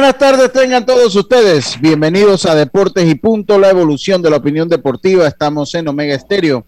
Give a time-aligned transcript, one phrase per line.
[0.00, 1.78] Buenas tardes, tengan todos ustedes.
[1.80, 5.28] Bienvenidos a Deportes y Punto, la evolución de la opinión deportiva.
[5.28, 6.66] Estamos en Omega Estéreo.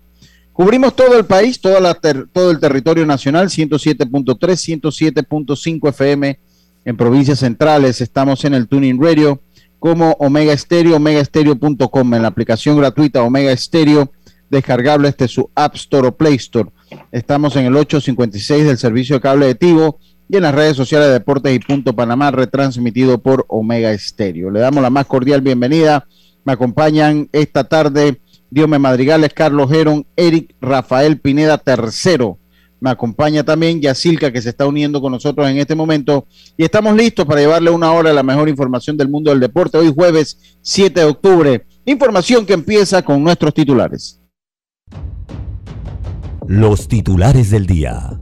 [0.52, 6.38] Cubrimos todo el país, toda la todo el territorio nacional, 107.3, 107.5 FM
[6.84, 8.00] en provincias centrales.
[8.00, 9.40] Estamos en el Tuning Radio
[9.78, 14.12] como Omega Estéreo, omegaestereo.com, en la aplicación gratuita Omega Estéreo,
[14.48, 16.70] descargable este su App Store o Play Store.
[17.10, 21.08] Estamos en el 856 del servicio de cable de Tivo y en las redes sociales
[21.08, 24.50] de Deportes y Punto Panamá, retransmitido por Omega Estéreo.
[24.50, 26.06] Le damos la más cordial bienvenida.
[26.44, 32.38] Me acompañan esta tarde Diome Madrigales, Carlos Gerón, Eric Rafael Pineda tercero.
[32.82, 36.26] Me acompaña también Yacilca, que se está uniendo con nosotros en este momento.
[36.56, 39.78] Y estamos listos para llevarle una hora la mejor información del mundo del deporte.
[39.78, 41.64] Hoy jueves 7 de octubre.
[41.84, 44.20] Información que empieza con nuestros titulares.
[46.48, 48.18] Los titulares del día.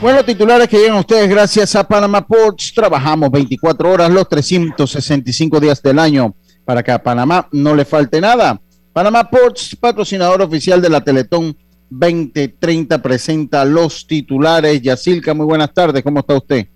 [0.00, 2.72] Bueno, titulares que llegan a ustedes gracias a Panama Ports.
[2.74, 6.34] Trabajamos 24 horas los 365 días del año
[6.64, 8.58] para que a Panamá no le falte nada.
[8.94, 11.54] Panama Ports, patrocinador oficial de la Teletón
[11.90, 14.80] 2030, presenta los titulares.
[14.80, 16.02] Yacilca, muy buenas tardes.
[16.02, 16.66] ¿Cómo está usted?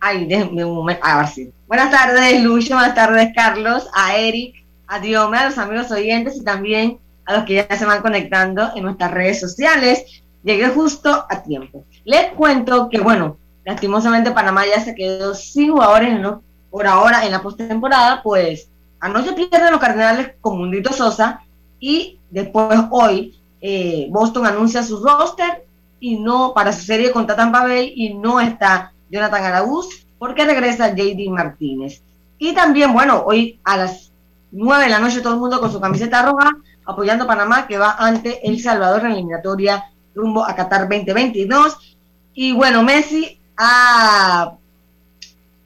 [0.00, 1.02] Ay, déjeme un momento.
[1.04, 1.52] Ah, sí.
[1.68, 2.74] Buenas tardes, Lucho.
[2.74, 3.86] Buenas tardes, Carlos.
[3.94, 7.86] A Eric, a Diome, a los amigos oyentes y también a los que ya se
[7.86, 11.84] van conectando en nuestras redes sociales llegué justo a tiempo.
[12.04, 16.42] Les cuento que, bueno, lastimosamente Panamá ya se quedó sin jugadores ¿no?
[16.70, 18.68] por ahora en la postemporada, pues
[19.00, 21.40] anoche pierden los Cardenales con Mundito Sosa
[21.80, 25.64] y después hoy eh, Boston anuncia su roster
[25.98, 30.94] y no para su serie contra Tampa Bay y no está Jonathan Araúz porque regresa
[30.94, 32.02] JD Martínez.
[32.38, 34.12] Y también, bueno, hoy a las
[34.52, 36.52] 9 de la noche todo el mundo con su camiseta roja
[36.84, 39.84] apoyando Panamá que va ante El Salvador en la eliminatoria
[40.16, 41.96] rumbo a Qatar 2022.
[42.34, 44.54] Y bueno, Messi ha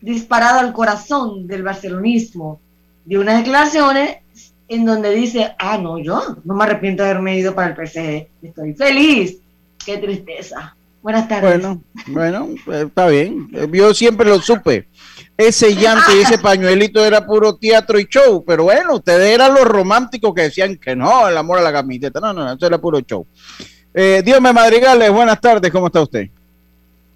[0.00, 2.60] disparado al corazón del barcelonismo
[3.04, 4.18] de unas declaraciones
[4.68, 8.28] en donde dice, ah, no, yo no me arrepiento de haberme ido para el PSG,
[8.42, 9.38] estoy feliz,
[9.84, 10.76] qué tristeza.
[11.02, 11.60] Buenas tardes.
[11.60, 12.48] Bueno, bueno,
[12.86, 14.86] está bien, yo siempre lo supe.
[15.36, 19.64] Ese llanto y ese pañuelito era puro teatro y show, pero bueno, ustedes eran los
[19.64, 22.78] románticos que decían que no, el amor a la camiseta, no, no, no, eso era
[22.78, 23.26] puro show.
[23.92, 26.28] Eh, Dios Madrigales, buenas tardes, ¿cómo está usted?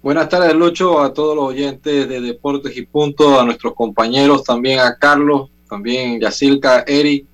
[0.03, 4.79] Buenas tardes, Lucho, a todos los oyentes de Deportes y Punto, a nuestros compañeros, también
[4.79, 7.25] a Carlos, también Yacilca, Eric.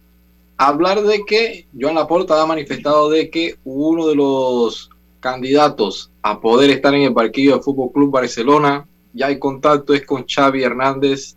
[0.57, 6.69] Hablar de que Joan Laporta ha manifestado de que uno de los candidatos a poder
[6.69, 11.35] estar en el barquillo del Fútbol Club Barcelona, ya hay contacto, es con Xavi Hernández,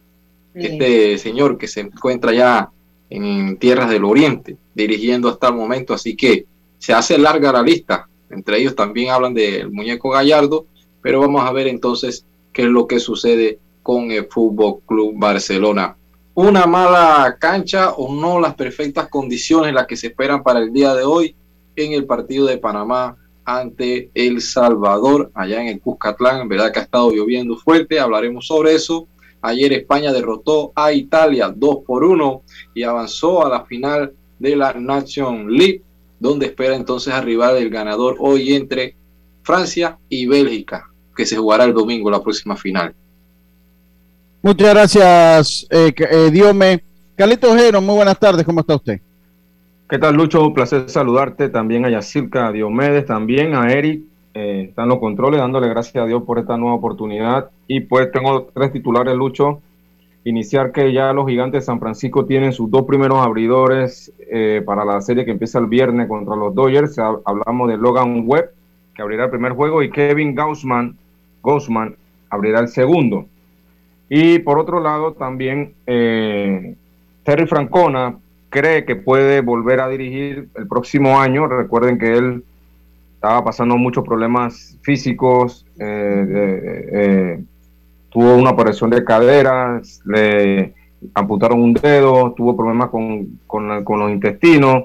[0.55, 2.71] este señor que se encuentra ya
[3.09, 6.45] en tierras del Oriente, dirigiendo hasta el momento, así que
[6.85, 8.07] se hace larga la lista.
[8.29, 10.67] Entre ellos también hablan del muñeco Gallardo,
[11.01, 15.97] pero vamos a ver entonces qué es lo que sucede con el Fútbol Club Barcelona.
[16.35, 20.95] Una mala cancha o no las perfectas condiciones las que se esperan para el día
[20.95, 21.35] de hoy
[21.75, 23.17] en el partido de Panamá
[23.47, 26.47] ante El Salvador, allá en el Cuscatlán.
[26.51, 29.09] verdad que ha estado lloviendo fuerte, hablaremos sobre eso.
[29.41, 32.43] Ayer España derrotó a Italia 2 por 1
[32.75, 35.81] y avanzó a la final de la Nation League
[36.25, 38.97] donde espera entonces arribar el ganador hoy entre
[39.43, 42.95] Francia y Bélgica, que se jugará el domingo la próxima final.
[44.41, 46.83] Muchas gracias, eh, eh Diome.
[47.15, 49.01] Carlitos Ojero, muy buenas tardes, ¿cómo está usted?
[49.89, 50.43] ¿Qué tal, Lucho?
[50.47, 51.51] Un placer saludarte.
[51.51, 54.03] También a Yacirca, a Diomedes, también a Eric.
[54.33, 57.51] Eh, están los controles, dándole gracias a Dios por esta nueva oportunidad.
[57.69, 59.61] Y pues tengo tres titulares, Lucho.
[60.25, 64.85] Iniciar que ya los gigantes de San Francisco tienen sus dos primeros abridores eh, para
[64.85, 66.99] la serie que empieza el viernes contra los Dodgers.
[66.99, 68.51] Hablamos de Logan Webb,
[68.95, 70.97] que abrirá el primer juego, y Kevin Gaussman,
[71.43, 71.95] Gaussman
[72.31, 73.27] abrirá el segundo.
[74.09, 76.75] Y por otro lado, también eh,
[77.23, 78.17] Terry Francona
[78.49, 81.47] cree que puede volver a dirigir el próximo año.
[81.49, 82.45] Recuerden que él
[83.15, 87.43] estaba pasando muchos problemas físicos, eh,
[88.15, 90.73] tuvo una operación de caderas, le
[91.15, 94.85] amputaron un dedo, tuvo problemas con, los intestinos,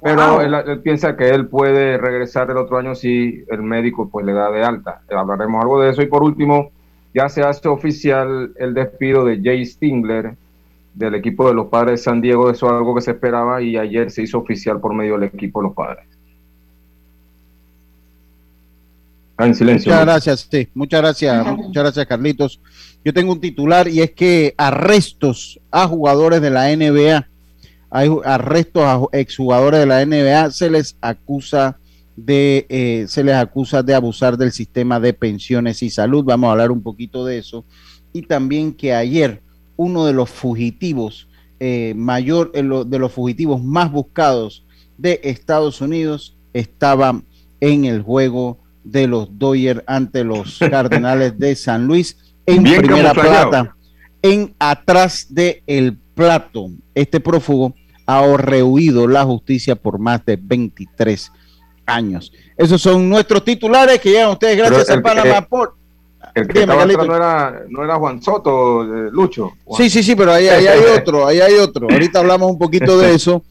[0.00, 4.32] pero él, piensa que él puede regresar el otro año si el médico pues le
[4.32, 5.00] da de alta.
[5.10, 6.02] Hablaremos algo de eso.
[6.02, 6.70] Y por último,
[7.12, 10.36] ya se hace oficial el despido de Jay Stingler
[10.94, 12.48] del equipo de los padres de San Diego.
[12.48, 15.60] Eso es algo que se esperaba y ayer se hizo oficial por medio del equipo
[15.60, 16.15] de los padres.
[19.38, 19.92] En silencio.
[19.92, 22.60] Muchas gracias, sí, muchas gracias, muchas gracias, Carlitos.
[23.04, 27.28] Yo tengo un titular y es que arrestos a jugadores de la NBA,
[27.90, 31.78] hay arrestos a exjugadores de la NBA, se les acusa
[32.16, 36.24] de, eh, se les acusa de abusar del sistema de pensiones y salud.
[36.24, 37.64] Vamos a hablar un poquito de eso.
[38.12, 39.42] Y también que ayer
[39.76, 41.28] uno de los fugitivos
[41.60, 44.64] eh, mayor, eh, de los fugitivos más buscados
[44.98, 47.22] de Estados Unidos estaba
[47.60, 52.16] en el juego de los Dodgers ante los Cardenales de San Luis
[52.46, 53.76] en primera plata,
[54.22, 56.70] en atrás de el plato.
[56.94, 57.74] Este prófugo
[58.06, 61.32] ha rehuido la justicia por más de 23
[61.86, 62.32] años.
[62.56, 65.74] Esos son nuestros titulares que llegan ustedes gracias a Panamá por
[66.34, 69.52] el que no era, no era Juan Soto, eh, Lucho.
[69.76, 71.88] Sí, sí, sí, pero ahí, ahí hay otro, ahí hay otro.
[71.90, 73.42] Ahorita hablamos un poquito de eso.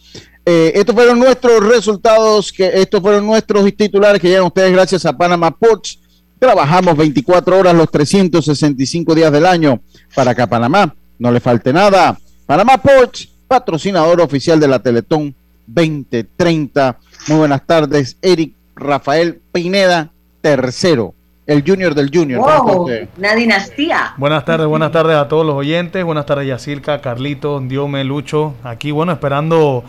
[0.46, 5.06] Eh, estos fueron nuestros resultados, que estos fueron nuestros titulares que llegan a ustedes gracias
[5.06, 6.00] a Panama Ports.
[6.38, 9.82] Trabajamos 24 horas los 365 días del año
[10.14, 12.20] para que a Panamá no le falte nada.
[12.46, 15.34] Panamá Ports, patrocinador oficial de la Teletón
[15.66, 17.00] 2030.
[17.28, 20.12] Muy buenas tardes, Eric Rafael Pineda,
[20.42, 21.16] tercero,
[21.48, 22.42] el junior del junior.
[22.42, 22.88] Wow,
[23.18, 24.14] una dinastía.
[24.18, 26.04] Buenas tardes, buenas tardes a todos los oyentes.
[26.04, 28.54] Buenas tardes, Yacirca, Carlito, Diome, Lucho.
[28.64, 29.84] Aquí, bueno, esperando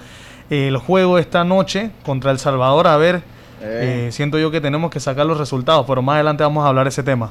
[0.50, 2.86] el juego esta noche contra El Salvador.
[2.86, 3.22] A ver,
[3.60, 4.06] eh.
[4.06, 6.84] Eh, siento yo que tenemos que sacar los resultados, pero más adelante vamos a hablar
[6.84, 7.30] de ese tema.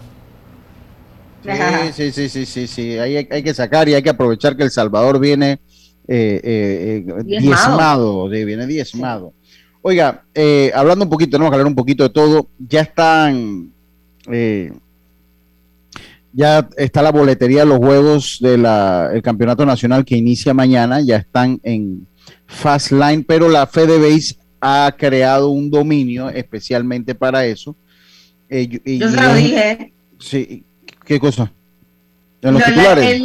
[1.93, 4.71] Sí, sí, sí, sí, sí, Hay, hay, que sacar y hay que aprovechar que El
[4.71, 5.59] Salvador viene
[6.07, 9.31] eh, diezmado, viene diezmado.
[9.83, 10.23] Oiga,
[10.73, 12.47] hablando un poquito, tenemos que hablar un poquito de todo.
[12.57, 13.71] Ya están,
[16.33, 20.99] ya está la boletería de los juegos del campeonato nacional que inicia mañana.
[21.01, 22.07] Ya están en
[22.47, 27.75] Fastline, pero la FedeBase ha creado un dominio especialmente para eso.
[28.49, 29.93] Eh, yo, se lo dije.
[30.19, 30.63] Sí,
[31.05, 31.51] ¿qué cosa?
[32.41, 33.21] ¿En los titulares?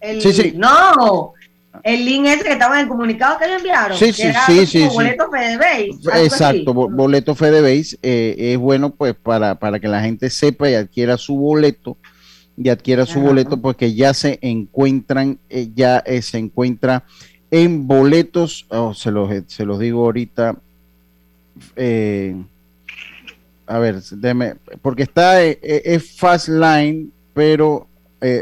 [0.00, 0.52] El, sí, sí.
[0.56, 1.34] No,
[1.82, 3.98] el link ese que estaba en el comunicado que le enviaron.
[3.98, 6.24] Sí, sí, sí, sí, Boleto FedeBase.
[6.24, 11.16] Exacto, boleto FedeBase eh, es bueno pues para, para que la gente sepa y adquiera
[11.16, 11.96] su boleto
[12.56, 17.04] y adquiera su boleto porque ya se encuentran, eh, ya se encuentra
[17.50, 20.56] en boletos, oh, se, los, se los digo ahorita,
[21.76, 22.36] eh,
[23.66, 27.86] a ver, déme, porque está, eh, eh, es Fast Line, pero,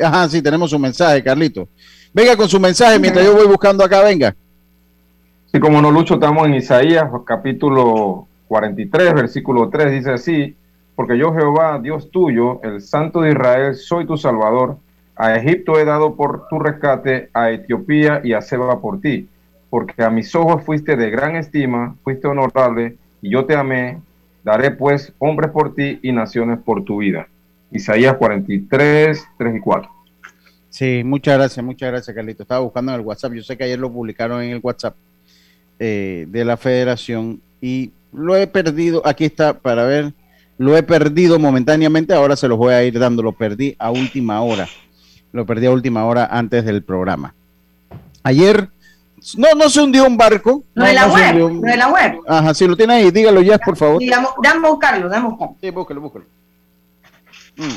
[0.03, 1.69] ajá, sí, tenemos un mensaje, Carlito.
[2.13, 4.35] Venga con su mensaje mientras yo voy buscando acá, venga.
[5.53, 10.57] Sí, como no, Lucho, estamos en Isaías, capítulo 43, versículo 3, dice así,
[10.95, 14.79] porque yo Jehová, Dios tuyo, el Santo de Israel, soy tu Salvador
[15.19, 19.29] a Egipto he dado por tu rescate, a Etiopía y a Seba por ti,
[19.69, 23.99] porque a mis ojos fuiste de gran estima, fuiste honorable, y yo te amé.
[24.45, 27.27] Daré pues hombres por ti y naciones por tu vida.
[27.73, 29.91] Isaías 43, 3 y 4.
[30.71, 32.45] Sí, muchas gracias, muchas gracias, Carlito.
[32.45, 33.33] Estaba buscando en el WhatsApp.
[33.33, 34.95] Yo sé que ayer lo publicaron en el WhatsApp
[35.81, 39.03] eh, de la federación y lo he perdido.
[39.05, 40.13] Aquí está para ver.
[40.59, 42.15] Lo he perdido momentáneamente.
[42.15, 43.23] Ahora se los voy a ir dando.
[43.23, 44.69] Lo perdí a última hora.
[45.33, 47.35] Lo perdí a última hora antes del programa.
[48.23, 48.69] Ayer
[49.37, 50.65] no, no se hundió un barco.
[50.75, 51.35] No, de la web.
[51.35, 52.19] No de la web.
[52.27, 54.01] Ajá, si lo tiene ahí, dígalo ya, por favor.
[54.01, 55.57] Sí, dame buscarlo, dame buscarlo.
[55.61, 56.25] Sí, búscalo, búscalo.
[57.57, 57.77] Mm.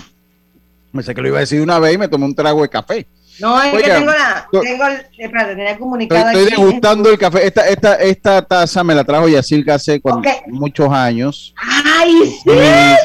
[0.93, 2.70] Me sé que lo iba a decir una vez y me tomé un trago de
[2.70, 3.08] café.
[3.39, 4.48] No, es que tengo la.
[4.51, 6.27] Tengo el, espérate, tenía comunicado.
[6.27, 7.48] Estoy, estoy degustando el café.
[7.48, 10.01] Esta, esta, esta taza me la trajo Yacirca hace
[10.48, 11.55] muchos años.
[11.58, 12.51] ¡Ay, sí!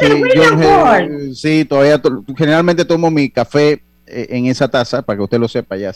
[0.00, 2.00] sí, yo, sí todavía.
[2.36, 5.92] Generalmente tomo mi café en esa taza, para que usted lo sepa ya.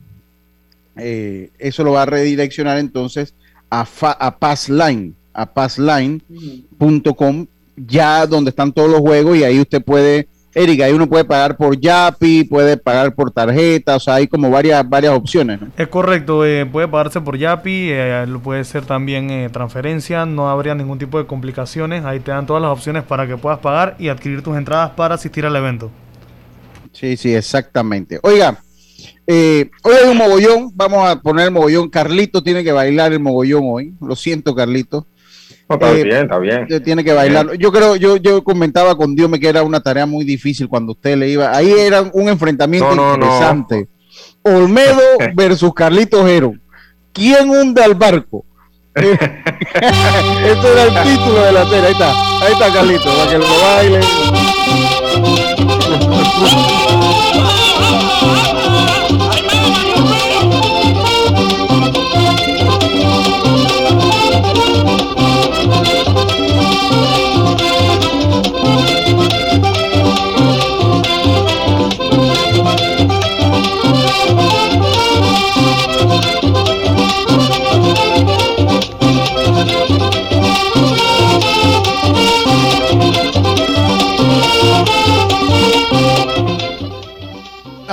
[0.97, 3.35] eh, eso lo va a redireccionar entonces
[3.69, 10.29] a, a Passline, a passline.com, ya donde están todos los juegos y ahí usted puede
[10.55, 14.51] Erika, ahí uno puede pagar por Yapi, puede pagar por tarjeta, o sea, hay como
[14.51, 15.59] varias, varias opciones.
[15.77, 20.77] Es correcto, eh, puede pagarse por Yapi, eh, puede ser también eh, transferencia, no habría
[20.77, 24.09] ningún tipo de complicaciones, ahí te dan todas las opciones para que puedas pagar y
[24.09, 25.91] adquirir tus entradas para asistir al evento.
[26.93, 28.21] Sí, sí, exactamente.
[28.23, 28.57] Oiga,
[29.27, 33.63] hoy hay un mogollón, vamos a poner el mogollón, Carlito tiene que bailar el mogollón
[33.65, 35.09] hoy, lo siento Carlito
[35.69, 36.67] está eh, bien, está bien.
[36.85, 37.57] Tiene que bailar.
[37.59, 41.17] Yo creo, yo, yo comentaba con Dios que era una tarea muy difícil cuando usted
[41.17, 41.55] le iba.
[41.57, 43.89] Ahí era un enfrentamiento interesante.
[44.43, 45.01] Olmedo
[45.35, 46.55] versus Carlitos Jero.
[47.13, 48.45] ¿Quién hunde al barco?
[48.95, 49.13] este
[50.73, 51.87] era el título de la serie.
[51.87, 52.11] Ahí está,
[52.45, 54.01] ahí está Carlitos, para que lo baile.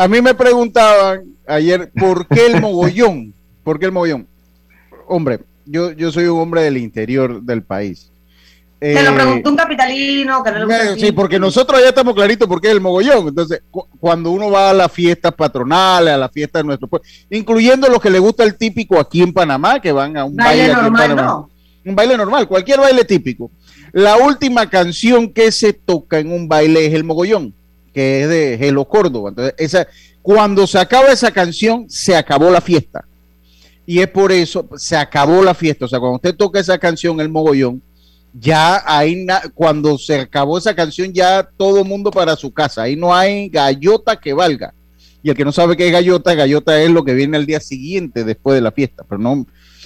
[0.01, 4.27] a mí me preguntaban ayer por qué el mogollón, por qué el mogollón.
[5.07, 8.11] Hombre, yo, yo soy un hombre del interior del país.
[8.79, 10.43] Se lo eh, preguntó un capitalino.
[10.43, 13.27] Que sí, porque nosotros ya estamos claritos por qué es el mogollón.
[13.27, 13.61] Entonces,
[13.99, 18.01] cuando uno va a las fiestas patronales, a las fiestas de nuestro pueblo, incluyendo los
[18.01, 21.45] que le gusta el típico aquí en Panamá, que van a un baile, normal,
[21.85, 23.51] Un baile normal, cualquier baile típico.
[23.91, 27.53] La última canción que se toca en un baile es el mogollón
[27.93, 29.29] que es de Gelo Córdoba.
[29.29, 29.87] Entonces, esa,
[30.21, 33.05] cuando se acaba esa canción, se acabó la fiesta.
[33.85, 35.85] Y es por eso, se acabó la fiesta.
[35.85, 37.81] O sea, cuando usted toca esa canción, el mogollón,
[38.33, 42.83] ya ahí, cuando se acabó esa canción, ya todo mundo para su casa.
[42.83, 44.73] Ahí no hay gallota que valga.
[45.23, 47.59] Y el que no sabe qué es gallota, gallota es lo que viene al día
[47.59, 49.03] siguiente después de la fiesta.
[49.07, 49.45] Pero no.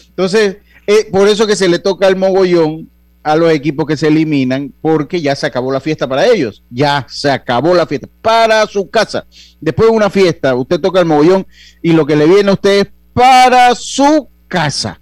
[0.10, 0.58] Entonces,
[0.88, 2.90] eh, por eso que se le toca el mogollón
[3.26, 6.62] a los equipos que se eliminan porque ya se acabó la fiesta para ellos.
[6.70, 9.26] Ya se acabó la fiesta para su casa.
[9.60, 11.48] Después de una fiesta, usted toca el mogollón
[11.82, 15.00] y lo que le viene a usted es para su casa.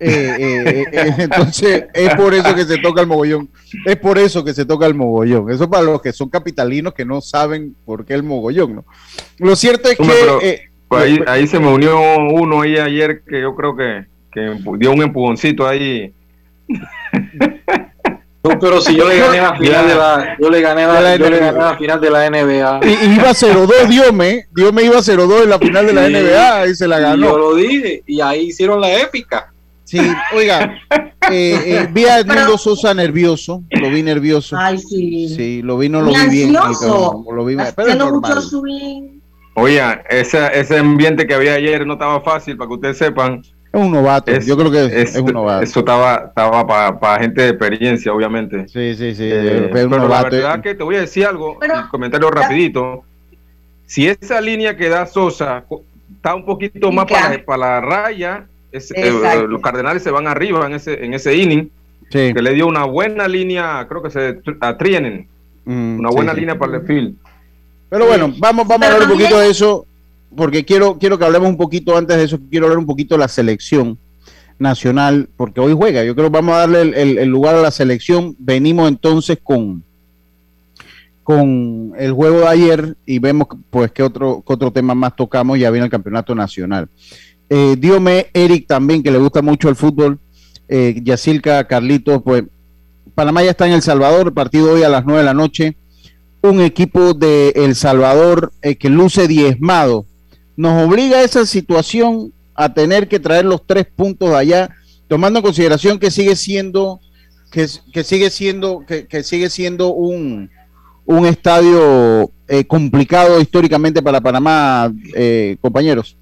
[0.00, 3.48] Eh, eh, eh, entonces es por eso que se toca el mogollón.
[3.86, 5.48] Es por eso que se toca el mogollón.
[5.48, 8.84] Eso para los que son capitalinos que no saben por qué el mogollón, ¿no?
[9.38, 10.70] Lo cierto es que...
[10.88, 12.00] Pues ahí, se me unió
[12.32, 16.12] uno ahí ayer que yo creo que, que dio un empujoncito ahí
[18.42, 21.28] no, pero si yo le gané la final de la, yo le gané la, yo
[21.28, 22.80] le gané la final de la NBA.
[22.84, 26.66] Y, iba 0-2, Dios me, Dios me iba 0-2 en la final de la NBA
[26.68, 27.26] y se la ganó.
[27.26, 29.52] Yo lo dije, y ahí hicieron la épica.
[29.84, 29.98] Sí,
[30.34, 30.78] oiga,
[31.32, 34.56] eh, eh, vi a Edmundo Sosa nervioso, lo vi nervioso.
[34.56, 35.28] Ay, sí.
[35.28, 36.52] Sí, lo vi, no lo vi bien.
[36.52, 38.44] Lo vi, pero es normal.
[39.54, 43.80] Oiga, ese, ese ambiente que había ayer no estaba fácil, para que ustedes sepan es
[43.80, 45.62] un novato, yo creo que es, un novato.
[45.62, 48.66] Eso estaba, estaba para gente de experiencia, obviamente.
[48.66, 49.28] Sí, sí, sí.
[49.30, 53.04] Eh, pero la verdad que te voy a decir algo, un comentario rapidito.
[53.86, 55.64] Si esa línea que da Sosa
[56.16, 59.12] está un poquito más para, para, la raya, eh,
[59.48, 61.70] los Cardenales se van arriba en ese, en ese inning,
[62.10, 65.28] que le dio una buena línea, creo que se a Trienen,
[65.64, 67.14] mm, una buena línea para el field.
[67.88, 69.86] Pero bueno, vamos, vamos a hablar un poquito de eso
[70.36, 73.20] porque quiero, quiero que hablemos un poquito antes de eso, quiero hablar un poquito de
[73.20, 73.98] la selección
[74.60, 76.04] nacional, porque hoy juega.
[76.04, 78.36] Yo creo que vamos a darle el, lugar a la selección.
[78.38, 79.82] Venimos entonces con,
[81.24, 85.58] con el juego de ayer y vemos pues qué otro, otro tema más tocamos.
[85.58, 86.88] Ya viene el campeonato nacional.
[87.48, 90.18] Eh, dígame, Eric también, que le gusta mucho el fútbol.
[90.68, 92.44] Eh, Yacilca, Carlitos, pues
[93.14, 95.76] Panamá ya está en El Salvador, partido hoy a las nueve de la noche.
[96.42, 100.06] Un equipo de El Salvador eh, que luce diezmado
[100.60, 104.68] nos obliga a esa situación a tener que traer los tres puntos de allá,
[105.08, 107.00] tomando en consideración que sigue siendo,
[107.50, 107.66] que,
[108.04, 110.50] sigue siendo, que, sigue siendo un,
[111.06, 116.14] un estadio eh, complicado históricamente para Panamá, eh, compañeros.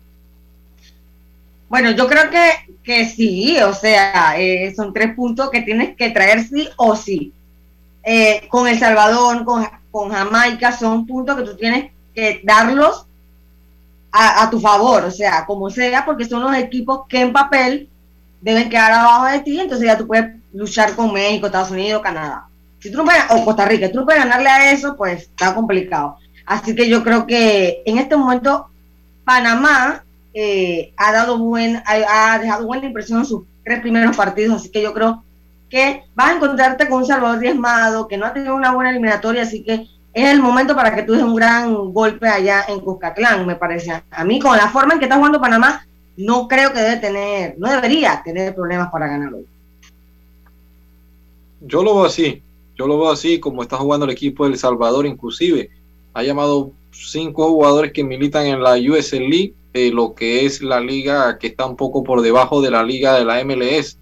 [1.68, 6.10] Bueno, yo creo que, que sí, o sea, eh, son tres puntos que tienes que
[6.10, 7.32] traer sí o sí.
[8.48, 13.07] con El Salvador, con, con Jamaica, son puntos que tú tienes que darlos
[14.10, 17.88] a, tu favor, o sea, como sea, porque son los equipos que en papel
[18.40, 22.46] deben quedar abajo de ti, entonces ya tú puedes luchar con México, Estados Unidos, Canadá.
[22.80, 26.16] Si tú no o Costa Rica, si tú puedes ganarle a eso, pues está complicado.
[26.46, 28.68] Así que yo creo que en este momento
[29.24, 34.70] Panamá eh, ha dado buen, ha, dejado buena impresión en sus tres primeros partidos, así
[34.70, 35.22] que yo creo
[35.68, 39.42] que vas a encontrarte con un Salvador diezmado, que no ha tenido una buena eliminatoria,
[39.42, 39.86] así que
[40.18, 44.02] es el momento para que tú des un gran golpe allá en Cuscatlán, me parece.
[44.10, 47.54] A mí, con la forma en que está jugando Panamá, no creo que debe tener,
[47.58, 49.46] no debería tener problemas para ganar hoy.
[51.60, 52.42] Yo lo veo así,
[52.76, 55.70] yo lo veo así como está jugando el equipo de El Salvador, inclusive
[56.14, 60.80] ha llamado cinco jugadores que militan en la USL League, eh, lo que es la
[60.80, 63.98] liga que está un poco por debajo de la liga de la MLS,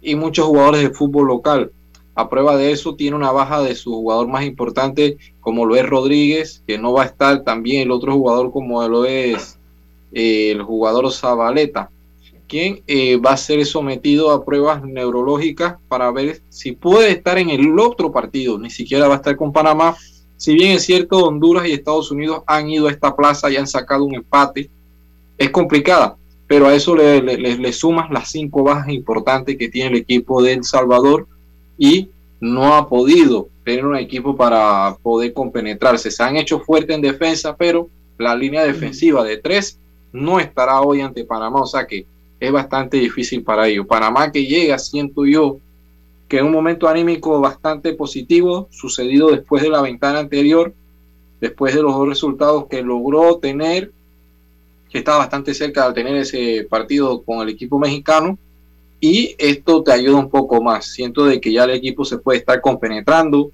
[0.00, 1.72] y muchos jugadores de fútbol local.
[2.14, 5.18] A prueba de eso, tiene una baja de su jugador más importante,
[5.50, 9.04] como lo es Rodríguez, que no va a estar también el otro jugador como lo
[9.04, 9.58] es
[10.12, 11.90] eh, el jugador Zabaleta,
[12.46, 17.50] quien eh, va a ser sometido a pruebas neurológicas para ver si puede estar en
[17.50, 18.60] el otro partido.
[18.60, 19.96] Ni siquiera va a estar con Panamá.
[20.36, 23.66] Si bien es cierto, Honduras y Estados Unidos han ido a esta plaza y han
[23.66, 24.70] sacado un empate,
[25.36, 26.16] es complicada,
[26.46, 30.52] pero a eso le, le, sumas las cinco bajas importantes que tiene el equipo de
[30.52, 31.26] El Salvador
[31.76, 36.10] y no ha podido tener un equipo para poder compenetrarse.
[36.10, 37.88] Se han hecho fuerte en defensa, pero
[38.18, 39.78] la línea defensiva de tres
[40.12, 42.06] no estará hoy ante Panamá, o sea que
[42.38, 43.86] es bastante difícil para ellos.
[43.86, 45.58] Panamá que llega, siento yo,
[46.28, 50.72] que en un momento anímico bastante positivo, sucedido después de la ventana anterior,
[51.40, 53.90] después de los dos resultados que logró tener,
[54.88, 58.38] que estaba bastante cerca de tener ese partido con el equipo mexicano,
[59.00, 60.86] y esto te ayuda un poco más.
[60.86, 63.50] Siento de que ya el equipo se puede estar compenetrando,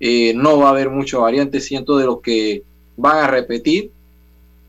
[0.00, 2.62] eh, no va a haber mucha variante, siento de los que
[2.96, 3.90] van a repetir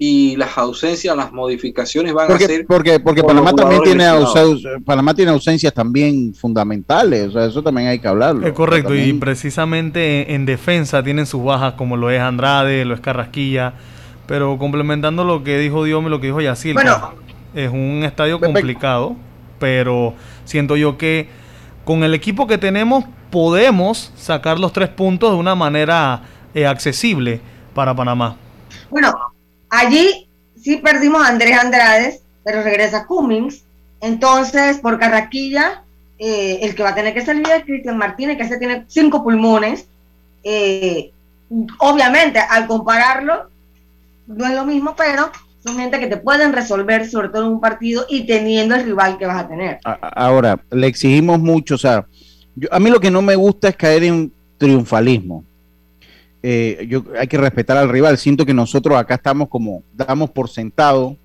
[0.02, 5.14] y las ausencias, las modificaciones van a ser porque porque Panamá también tiene ausencias, Panamá
[5.14, 8.48] tiene ausencias también fundamentales, o sea, eso también hay que hablarlo.
[8.48, 13.02] Es correcto y precisamente en defensa tienen sus bajas como lo es Andrade, lo es
[13.02, 13.74] Carrasquilla,
[14.26, 16.78] pero complementando lo que dijo Diome, lo que dijo Yacil,
[17.54, 19.18] es un estadio complicado,
[19.60, 21.30] pero siento yo que
[21.86, 27.42] con el equipo que tenemos podemos sacar los tres puntos de una manera eh, accesible
[27.74, 28.38] para Panamá.
[28.90, 29.14] Bueno,
[29.70, 30.28] Allí
[30.62, 33.64] sí perdimos a Andrés Andrade, pero regresa Cummings.
[34.02, 35.84] Entonces, por Carraquilla,
[36.18, 39.24] eh, el que va a tener que salir es Cristian Martínez, que se tiene cinco
[39.24, 39.88] pulmones.
[40.44, 41.12] Eh,
[41.78, 43.50] obviamente, al compararlo,
[44.28, 45.32] no es lo mismo, pero
[45.76, 49.26] gente que te pueden resolver, sobre todo en un partido y teniendo el rival que
[49.26, 49.80] vas a tener.
[49.84, 52.06] Ahora, le exigimos mucho, o sea,
[52.72, 55.44] a mí lo que no me gusta es caer en triunfalismo.
[56.42, 58.18] Eh, yo, hay que respetar al rival.
[58.18, 61.18] Siento que nosotros acá estamos como, damos por sentado,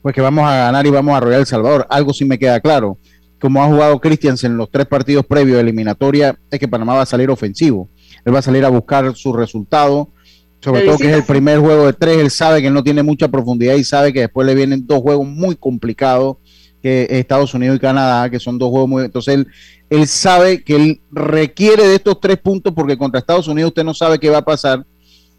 [0.00, 1.86] pues que vamos a ganar y vamos a arrollar El Salvador.
[1.88, 2.96] Algo sí me queda claro.
[3.40, 7.02] Como ha jugado Christians en los tres partidos previos de eliminatoria, es que Panamá va
[7.02, 7.88] a salir ofensivo.
[8.24, 10.08] Él va a salir a buscar su resultado,
[10.62, 12.18] sobre todo que es el primer juego de tres.
[12.18, 15.26] Él sabe que no tiene mucha profundidad y sabe que después le vienen dos juegos
[15.26, 16.36] muy complicados
[16.80, 19.04] que Estados Unidos y Canadá, que son dos juegos muy...
[19.04, 19.48] Entonces él,
[19.90, 23.94] él sabe que él requiere de estos tres puntos porque contra Estados Unidos usted no
[23.94, 24.84] sabe qué va a pasar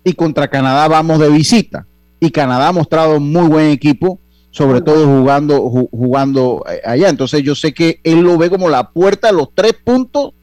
[0.03, 1.85] y contra Canadá vamos de visita.
[2.19, 4.19] Y Canadá ha mostrado muy buen equipo,
[4.51, 7.09] sobre todo jugando, jugando eh, allá.
[7.09, 10.33] Entonces yo sé que él lo ve como la puerta a los tres puntos,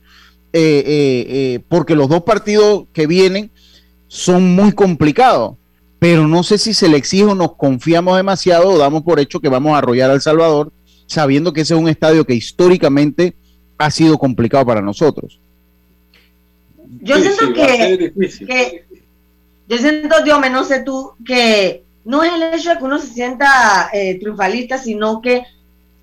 [0.52, 3.50] eh, eh, porque los dos partidos que vienen
[4.10, 5.54] son muy complicados.
[6.00, 9.38] Pero no sé si se le exige o nos confiamos demasiado o damos por hecho
[9.38, 10.72] que vamos a arrollar a El Salvador
[11.06, 13.34] sabiendo que ese es un estadio que históricamente
[13.78, 15.38] ha sido complicado para nosotros.
[17.02, 18.12] Yo siento que,
[19.68, 23.08] yo siento, Dios, no sé tú, que no es el hecho de que uno se
[23.08, 25.44] sienta eh, triunfalista, sino que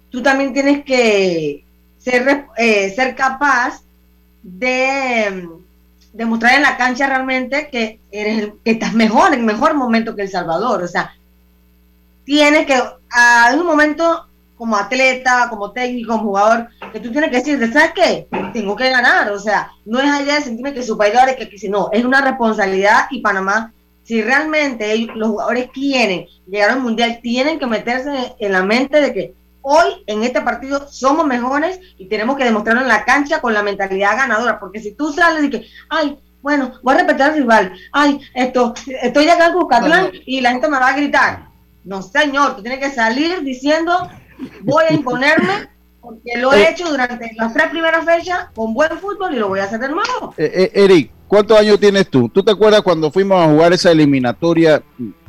[0.10, 1.64] tú también tienes que
[1.98, 3.82] ser, eh, ser capaz
[4.44, 5.50] de
[6.14, 10.30] demostrar en la cancha realmente que eres que estás mejor, en mejor momento que El
[10.30, 10.84] Salvador.
[10.84, 11.16] O sea,
[12.24, 17.38] tienes que, a un momento como atleta, como técnico, como jugador, que tú tienes que
[17.38, 18.28] decir, ¿sabes qué?
[18.54, 21.90] Tengo que ganar, o sea, no es allá de sentirme que superior, que, que no,
[21.94, 23.72] es una responsabilidad y Panamá,
[24.04, 29.14] si realmente los jugadores quieren llegar al mundial, tienen que meterse en la mente de
[29.14, 29.34] que
[29.70, 33.64] hoy en este partido somos mejores y tenemos que demostrarlo en la cancha con la
[33.64, 37.74] mentalidad ganadora, porque si tú sales y que, ay, bueno, voy a respetar al rival,
[37.92, 41.50] ay, esto, estoy acá en Cuscatlán y la gente me va a gritar.
[41.84, 44.10] No, señor, tú tienes que salir diciendo
[44.62, 46.70] voy a imponerme porque lo he eh.
[46.72, 49.90] hecho durante las tres primeras fechas con buen fútbol y lo voy a hacer de
[49.90, 50.34] nuevo.
[50.38, 52.30] Eh, eh, Eric, ¿cuántos años tienes tú?
[52.30, 54.82] ¿Tú te acuerdas cuando fuimos a jugar esa eliminatoria?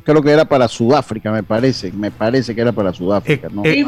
[0.08, 3.62] Creo que era para Sudáfrica, me parece, me parece que era para Sudáfrica, ¿no?
[3.66, 3.84] Eh,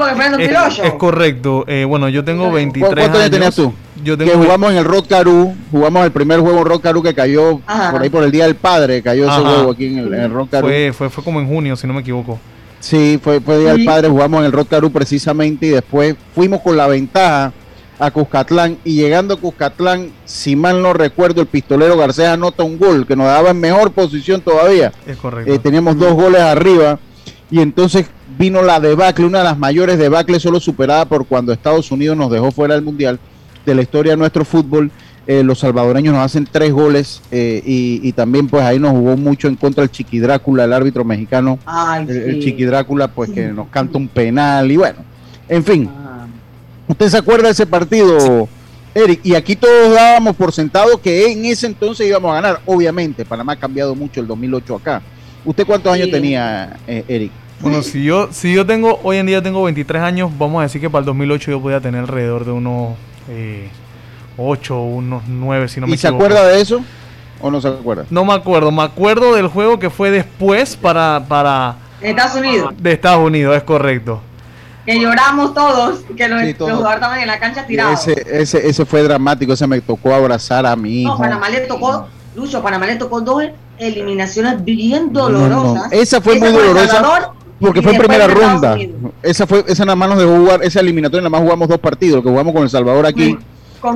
[0.82, 1.64] es, correcto.
[1.66, 3.72] Eh, bueno, yo tengo 23 ¿Cuántos años tenías tú?
[4.04, 7.02] Yo tengo que jugamos en el Rock Caru, jugamos el primer juego en Rock Caru
[7.02, 10.12] que cayó por ahí por el Día del Padre, cayó ese juego aquí en el,
[10.12, 10.66] en Rock Caru.
[10.66, 12.38] Fue, fue, fue como en junio, si no me equivoco.
[12.80, 16.60] Sí, fue, fue Día del Padre, jugamos en el Rock Caru precisamente y después fuimos
[16.60, 17.50] con la ventaja
[18.00, 18.78] a Cuscatlán.
[18.84, 23.14] Y llegando a Cuscatlán, si mal no recuerdo, el pistolero García anota un gol que
[23.14, 24.92] nos daba en mejor posición todavía.
[25.06, 25.52] Es correcto.
[25.52, 26.98] Eh, teníamos dos goles arriba.
[27.50, 28.06] Y entonces
[28.38, 32.30] vino la debacle, una de las mayores debacles solo superada por cuando Estados Unidos nos
[32.30, 33.18] dejó fuera del Mundial
[33.66, 34.90] de la historia de nuestro fútbol.
[35.26, 39.48] Eh, los salvadoreños nos hacen tres goles eh, y, también pues ahí nos jugó mucho
[39.48, 41.58] en contra el Chiqui Drácula, el árbitro mexicano,
[42.08, 45.00] el, Chiqui Drácula pues que nos canta un penal y bueno,
[45.48, 45.90] en fin,
[46.90, 48.48] ¿Usted se acuerda de ese partido,
[48.92, 49.20] Eric?
[49.22, 52.60] Y aquí todos dábamos por sentado que en ese entonces íbamos a ganar.
[52.66, 55.00] Obviamente, Panamá ha cambiado mucho el 2008 acá.
[55.44, 57.30] ¿Usted cuántos años tenía, eh, Eric?
[57.60, 60.80] Bueno, si yo, si yo tengo, hoy en día tengo 23 años, vamos a decir
[60.80, 62.96] que para el 2008 yo podía tener alrededor de unos
[63.28, 63.68] eh,
[64.36, 66.82] 8 o unos 9, si no me ¿Y se acuerda de eso?
[67.40, 68.06] ¿O no se acuerda?
[68.10, 71.24] No me acuerdo, me acuerdo del juego que fue después para...
[71.28, 72.74] para Estados Unidos.
[72.78, 74.22] De Estados Unidos, es correcto
[74.90, 78.08] que lloramos todos, que los, jugadores estaban en la cancha tirados.
[78.08, 81.12] Ese, ese, ese fue dramático, ese me tocó abrazar a mi hijo.
[81.12, 83.44] No, Panamá le tocó, Lucho, Panamá le tocó dos
[83.78, 85.92] eliminaciones bien dolorosas.
[85.92, 87.32] Esa fue muy dolorosa.
[87.60, 88.76] Porque fue en primera ronda.
[89.22, 92.22] Esa fue, esa nada más nos dejó jugar, esa eliminatoria nada más jugamos dos partidos,
[92.22, 93.38] que jugamos con El Salvador aquí.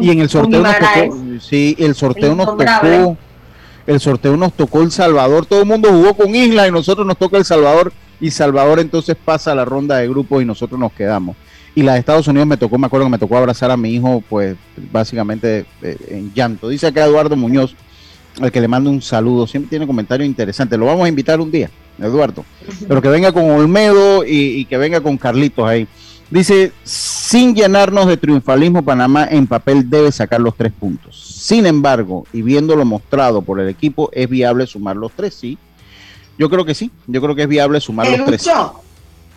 [0.01, 3.17] y en el sorteo nos tocó, sí, el sorteo nos tocó,
[3.87, 7.17] el sorteo nos tocó El Salvador, todo el mundo jugó con Isla y nosotros nos
[7.17, 7.93] toca El Salvador
[8.25, 11.37] y Salvador entonces pasa a la ronda de grupos y nosotros nos quedamos.
[11.75, 13.91] Y la de Estados Unidos me tocó, me acuerdo que me tocó abrazar a mi
[13.91, 14.57] hijo, pues
[14.91, 16.71] básicamente eh, en llanto.
[16.71, 17.77] Dice acá Eduardo Muñoz,
[18.41, 20.79] al que le mando un saludo, siempre tiene comentarios interesantes.
[20.79, 22.47] Lo vamos a invitar un día, Eduardo,
[22.89, 25.87] pero que venga con Olmedo y, y que venga con Carlitos ahí.
[26.31, 31.21] Dice, sin llenarnos de triunfalismo, Panamá en papel debe sacar los tres puntos.
[31.21, 35.59] Sin embargo, y viendo lo mostrado por el equipo, es viable sumar los tres, sí,
[36.39, 38.49] yo creo que sí, yo creo que es viable sumar los tres.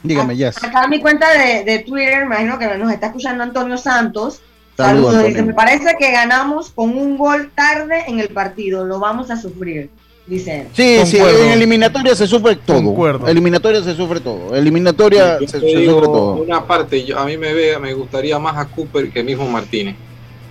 [0.04, 0.50] Dígame, ya.
[0.50, 4.42] Acá en mi cuenta de, de Twitter, imagino que nos está escuchando Antonio Santos.
[4.78, 5.26] Saludos.
[5.26, 9.38] Dice, me parece que ganamos con un gol tarde en el partido, lo vamos a
[9.38, 9.90] sufrir.
[10.28, 10.68] Dice.
[10.74, 13.28] Sí, sí, en eliminatoria se sufre todo.
[13.28, 14.54] Eliminatoria se sufre todo.
[14.54, 16.34] Eliminatoria se, sufre todo.
[16.36, 19.96] Una parte, yo, a mí me, ve, me gustaría más a Cooper que mismo Martínez.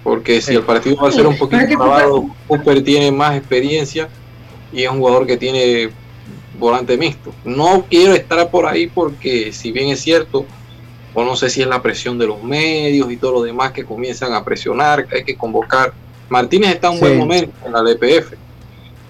[0.03, 4.09] Porque si el partido va a ser un poquito grabado, Cooper tiene más experiencia
[4.73, 5.91] y es un jugador que tiene
[6.59, 7.33] volante mixto.
[7.45, 10.47] No quiero estar por ahí porque si bien es cierto,
[11.15, 13.85] o no sé si es la presión de los medios y todo lo demás que
[13.85, 15.93] comienzan a presionar, que hay que convocar.
[16.29, 18.35] Martínez está en un buen momento en la DPF,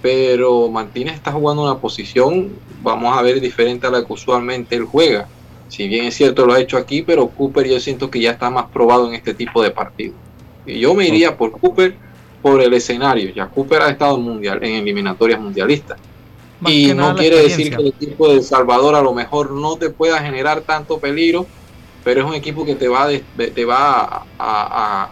[0.03, 2.51] pero Martínez está jugando una posición,
[2.83, 5.27] vamos a ver, diferente a la que usualmente él juega.
[5.69, 8.51] Si bien es cierto, lo ha hecho aquí, pero Cooper yo siento que ya está
[8.51, 10.15] más probado en este tipo de partidos.
[10.65, 11.97] Y yo me iría por Cooper
[12.41, 13.33] por el escenario.
[13.35, 15.99] Ya Cooper ha estado mundial, en eliminatorias mundialistas
[16.65, 20.21] y no quiere decir que el equipo de Salvador a lo mejor no te pueda
[20.21, 21.47] generar tanto peligro,
[22.03, 25.11] pero es un equipo que te va, te va a,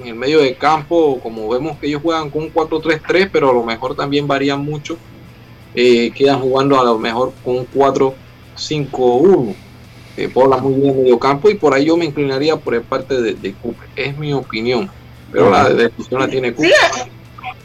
[0.00, 3.52] en el medio de campo, como vemos que ellos juegan con un 4-3-3, pero a
[3.52, 4.96] lo mejor también varían mucho.
[5.74, 9.54] Eh, quedan jugando a lo mejor con un 4-5-1.
[10.16, 12.80] Eh, la muy bien en medio campo y por ahí yo me inclinaría por el
[12.80, 13.88] parte de, de Cooper.
[13.96, 14.90] Es mi opinión,
[15.30, 16.72] pero la decisión la tiene Cooper.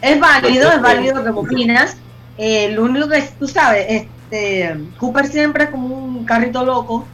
[0.02, 1.96] es válido, es válido que opinas
[2.44, 7.06] eh, lo único que tú sabes, este, Cooper siempre es como un carrito loco,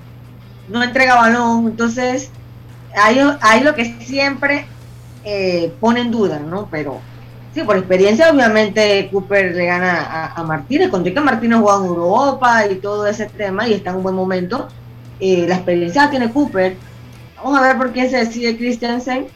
[0.69, 2.29] no entrega balón, entonces
[2.95, 4.67] hay, lo que siempre
[5.25, 6.69] eh, pone en duda, ¿no?
[6.71, 7.01] Pero
[7.53, 12.65] sí, por experiencia, obviamente Cooper le gana a, Martínez, con que Martínez juega en Europa
[12.71, 14.69] y todo ese tema y está en un buen momento.
[15.19, 16.77] Eh, la experiencia tiene Cooper.
[17.35, 19.27] Vamos a ver por quién se decide Christensen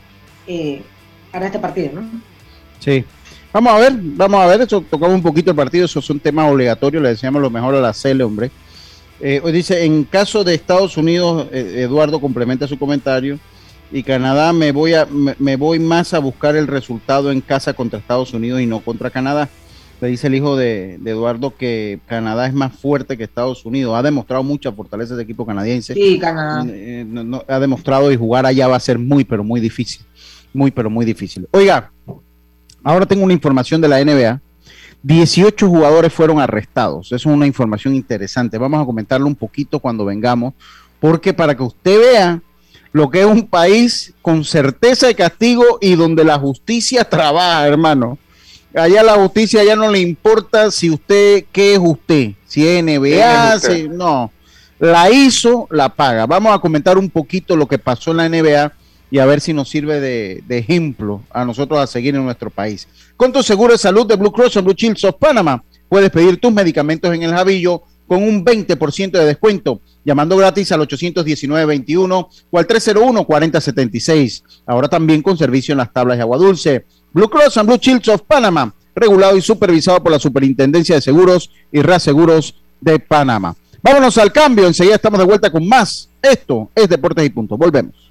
[1.34, 2.22] para este partido, ¿no?
[2.80, 3.06] Sí,
[3.54, 6.50] Vamos a ver, vamos a ver, eso tocamos un poquito el partido, esos son temas
[6.50, 8.50] obligatorios, le decíamos lo mejor a la CELE, hombre.
[9.20, 13.40] Eh, hoy dice, en caso de Estados Unidos, eh, Eduardo complementa su comentario,
[13.92, 18.00] y Canadá me voy, a, me, voy más a buscar el resultado en casa contra
[18.00, 19.50] Estados Unidos y no contra Canadá.
[20.00, 23.96] Le dice el hijo de, Eduardo que Canadá es más fuerte que Estados Unidos.
[23.96, 25.94] Ha demostrado mucha fortaleza ese equipo canadiense.
[25.94, 26.66] Sí, Canadá.
[26.68, 27.06] Eh,
[27.48, 30.02] ha demostrado y jugar allá va a ser muy, pero muy difícil.
[30.54, 31.48] Muy, pero muy difícil.
[31.52, 31.92] Oiga,
[32.84, 34.42] Ahora tengo una información de la NBA.
[35.04, 37.08] 18 jugadores fueron arrestados.
[37.08, 38.58] Eso es una información interesante.
[38.58, 40.54] Vamos a comentarlo un poquito cuando vengamos,
[41.00, 42.42] porque para que usted vea
[42.92, 48.18] lo que es un país con certeza de castigo y donde la justicia trabaja, hermano.
[48.76, 52.32] allá la justicia ya no le importa si usted, ¿qué es usted?
[52.46, 54.32] Si es NBA, si, no.
[54.78, 56.26] La hizo, la paga.
[56.26, 58.74] Vamos a comentar un poquito lo que pasó en la NBA
[59.12, 62.88] y a ver si nos sirve de, ejemplo a nosotros a seguir en nuestro país.
[63.18, 66.40] Con tu seguro de salud de Blue Cross and Blue Shield of Panama, puedes pedir
[66.40, 72.58] tus medicamentos en el Javillo con un 20% de descuento, llamando gratis al 819-21 o
[72.58, 74.44] al 301-4076.
[74.66, 76.86] Ahora también con servicio en las tablas de agua dulce.
[77.14, 81.52] Blue Cross and Blue Shields of Panama, regulado y supervisado por la Superintendencia de Seguros
[81.72, 83.56] y Reaseguros de Panamá.
[83.84, 86.08] Vámonos al cambio, enseguida estamos de vuelta con más.
[86.22, 87.58] Esto es Deportes y Punto.
[87.58, 88.11] Volvemos.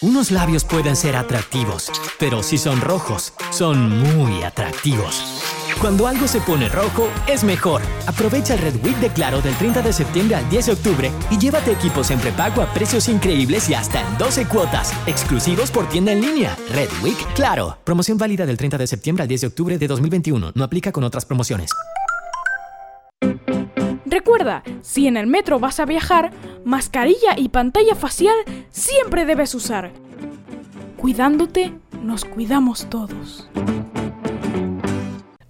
[0.00, 5.22] Unos labios pueden ser atractivos, pero si son rojos, son muy atractivos.
[5.80, 7.80] Cuando algo se pone rojo, es mejor.
[8.06, 11.38] Aprovecha el Red Week de Claro del 30 de septiembre al 10 de octubre y
[11.38, 16.12] llévate equipos en prepago a precios increíbles y hasta en 12 cuotas, exclusivos por tienda
[16.12, 16.54] en línea.
[16.70, 17.78] Red Week Claro.
[17.84, 20.52] Promoción válida del 30 de septiembre al 10 de octubre de 2021.
[20.54, 21.70] No aplica con otras promociones.
[24.24, 26.30] Recuerda, si en el metro vas a viajar,
[26.64, 28.34] mascarilla y pantalla facial
[28.70, 29.92] siempre debes usar.
[30.96, 33.50] Cuidándote, nos cuidamos todos.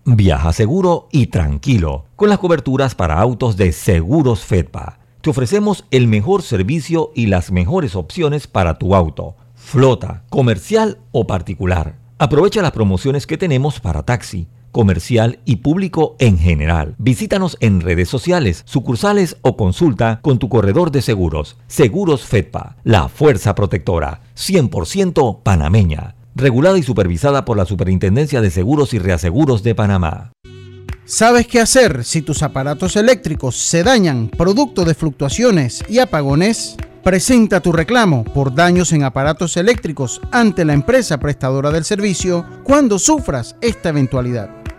[0.04, 4.98] Viaja seguro y tranquilo con las coberturas para autos de Seguros Fedpa.
[5.20, 11.28] Te ofrecemos el mejor servicio y las mejores opciones para tu auto, flota, comercial o
[11.28, 11.94] particular.
[12.18, 16.96] Aprovecha las promociones que tenemos para taxi comercial y público en general.
[16.98, 21.56] Visítanos en redes sociales, sucursales o consulta con tu corredor de seguros.
[21.68, 28.92] Seguros Fedpa, la fuerza protectora, 100% panameña, regulada y supervisada por la Superintendencia de Seguros
[28.94, 30.32] y Reaseguros de Panamá.
[31.04, 36.76] ¿Sabes qué hacer si tus aparatos eléctricos se dañan producto de fluctuaciones y apagones?
[37.04, 42.98] Presenta tu reclamo por daños en aparatos eléctricos ante la empresa prestadora del servicio cuando
[42.98, 44.63] sufras esta eventualidad.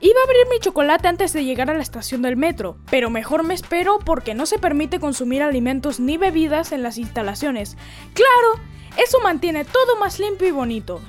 [0.00, 3.42] Iba a abrir mi chocolate antes de llegar a la estación del metro, pero mejor
[3.42, 7.76] me espero porque no se permite consumir alimentos ni bebidas en las instalaciones.
[8.14, 8.62] Claro,
[8.96, 11.00] eso mantiene todo más limpio y bonito.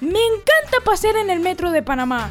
[0.00, 2.30] Me encanta pasear en el metro de Panamá.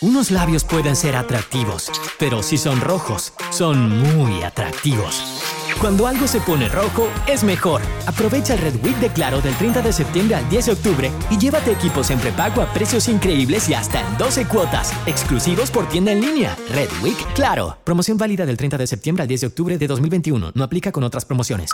[0.00, 5.53] Unos labios pueden ser atractivos, pero si son rojos, son muy atractivos.
[5.80, 7.82] Cuando algo se pone rojo, es mejor.
[8.06, 11.38] Aprovecha el Red Week de Claro del 30 de septiembre al 10 de octubre y
[11.38, 16.12] llévate equipos en prepago a precios increíbles y hasta en 12 cuotas, exclusivos por tienda
[16.12, 16.56] en línea.
[16.70, 17.76] Red Week Claro.
[17.84, 20.52] Promoción válida del 30 de septiembre al 10 de octubre de 2021.
[20.54, 21.70] No aplica con otras promociones.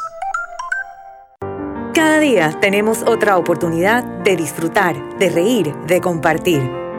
[1.94, 6.79] Cada día tenemos otra oportunidad de disfrutar, de reír, de compartir.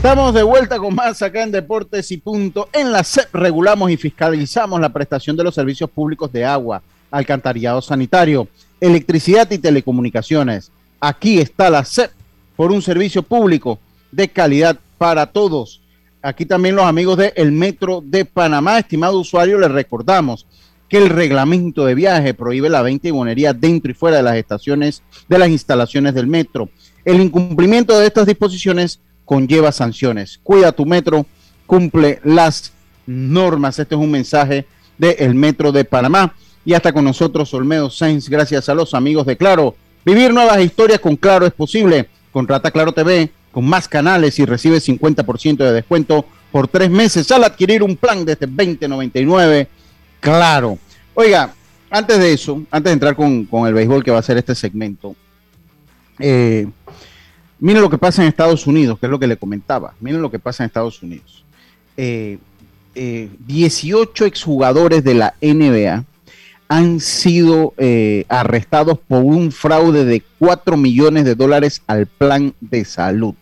[0.00, 2.70] Estamos de vuelta con más acá en Deportes y Punto.
[2.72, 7.82] En la CEP regulamos y fiscalizamos la prestación de los servicios públicos de agua, alcantarillado
[7.82, 8.48] sanitario,
[8.80, 10.72] electricidad y telecomunicaciones.
[11.00, 12.12] Aquí está la CEP
[12.56, 13.78] por un servicio público
[14.10, 15.82] de calidad para todos.
[16.22, 18.78] Aquí también los amigos del el Metro de Panamá.
[18.78, 20.46] Estimado usuario, les recordamos
[20.88, 24.36] que el reglamento de viaje prohíbe la venta y bonería dentro y fuera de las
[24.36, 26.70] estaciones, de las instalaciones del metro.
[27.04, 28.98] El incumplimiento de estas disposiciones
[29.30, 30.40] conlleva sanciones.
[30.42, 31.24] Cuida tu metro,
[31.64, 32.72] cumple las
[33.06, 33.78] normas.
[33.78, 34.66] Este es un mensaje
[34.98, 36.34] del Metro de Panamá.
[36.64, 39.76] Y hasta con nosotros, Olmedo Sainz, gracias a los amigos de Claro.
[40.04, 42.08] Vivir nuevas historias con Claro es posible.
[42.32, 47.44] Contrata Claro TV con más canales y recibe 50% de descuento por tres meses al
[47.44, 49.68] adquirir un plan desde 2099.
[50.18, 50.76] Claro.
[51.14, 51.54] Oiga,
[51.88, 54.56] antes de eso, antes de entrar con, con el béisbol que va a ser este
[54.56, 55.14] segmento,
[56.18, 56.66] eh,
[57.60, 59.94] Miren lo que pasa en Estados Unidos, que es lo que le comentaba.
[60.00, 61.44] Miren lo que pasa en Estados Unidos.
[61.96, 62.44] 18
[62.94, 66.04] eh, eh, exjugadores de la NBA
[66.68, 72.84] han sido eh, arrestados por un fraude de 4 millones de dólares al plan de
[72.84, 73.34] salud.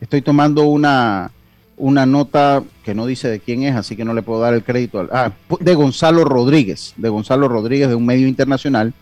[0.00, 1.32] Estoy tomando una,
[1.76, 4.62] una nota que no dice de quién es, así que no le puedo dar el
[4.62, 5.08] crédito.
[5.10, 8.92] ah, de Gonzalo Rodríguez, de Gonzalo Rodríguez de un medio internacional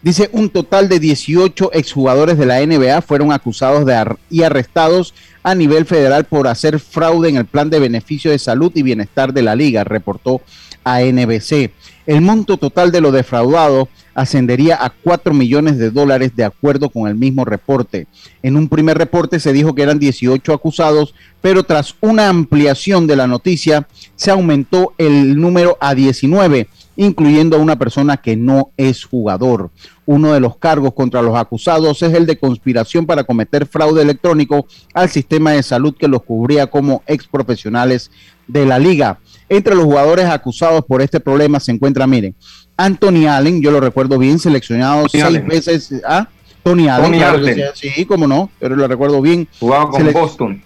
[0.00, 3.98] Dice, un total de 18 exjugadores de la NBA fueron acusados de
[4.30, 8.70] y arrestados a nivel federal por hacer fraude en el plan de beneficio de salud
[8.74, 10.40] y bienestar de la liga, reportó
[10.84, 11.72] a NBC.
[12.06, 17.08] El monto total de lo defraudado ascendería a 4 millones de dólares de acuerdo con
[17.08, 18.06] el mismo reporte.
[18.42, 23.16] En un primer reporte se dijo que eran 18 acusados, pero tras una ampliación de
[23.16, 29.04] la noticia se aumentó el número a 19 incluyendo a una persona que no es
[29.04, 29.70] jugador.
[30.04, 34.66] Uno de los cargos contra los acusados es el de conspiración para cometer fraude electrónico
[34.92, 38.10] al sistema de salud que los cubría como ex profesionales
[38.48, 39.20] de la liga.
[39.48, 42.34] Entre los jugadores acusados por este problema se encuentra, miren,
[42.76, 46.02] Anthony Allen, yo lo recuerdo bien, seleccionado seis veces.
[46.04, 46.28] ¿ah?
[46.64, 49.46] Tony Allen, sí, cómo no, pero lo recuerdo bien.
[49.60, 50.64] Jugaba con Boston.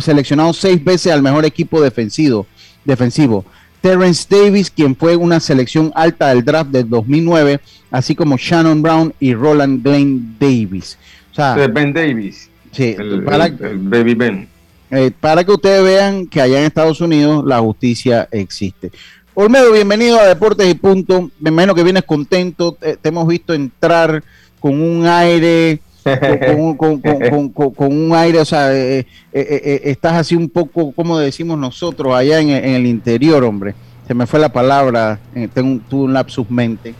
[0.00, 2.46] Seleccionado seis veces al mejor equipo defensivo.
[2.86, 3.44] defensivo.
[3.82, 9.12] Terrence Davis, quien fue una selección alta del draft del 2009, así como Shannon Brown
[9.20, 10.96] y Roland Glenn Davis.
[11.32, 12.48] O sea, Ben Davis.
[12.70, 14.48] Sí, para, el, Baby Ben.
[14.90, 18.92] Eh, para que ustedes vean que allá en Estados Unidos la justicia existe.
[19.34, 21.30] Olmedo, bienvenido a Deportes y Punto.
[21.40, 22.78] Me imagino que vienes contento.
[22.80, 24.22] te hemos visto entrar
[24.60, 25.80] con un aire
[26.76, 32.14] con, un aire, o sea, eh, eh, eh, estás así un poco, como decimos nosotros,
[32.14, 33.74] allá en, el interior, hombre.
[34.06, 35.20] Se me fue la palabra,
[35.54, 36.94] tengo tuve un lapsus mente.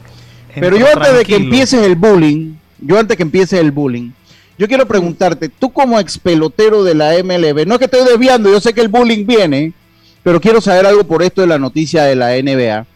[0.54, 4.10] Pero yo antes de que empieces el bullying, yo antes que empieces el bullying,
[4.56, 8.52] yo quiero preguntarte, tú como ex pelotero de la MLB, no es que estoy desviando,
[8.52, 9.72] yo sé que el bullying viene,
[10.22, 12.86] pero quiero saber algo por esto de la noticia de la NBA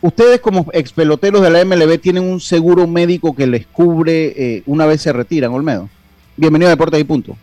[0.00, 4.62] ustedes como ex peloteros de la MLB tienen un seguro médico que les cubre eh,
[4.66, 5.88] una vez se retiran, Olmedo.
[6.36, 7.36] Bienvenido a Deportes y Punto.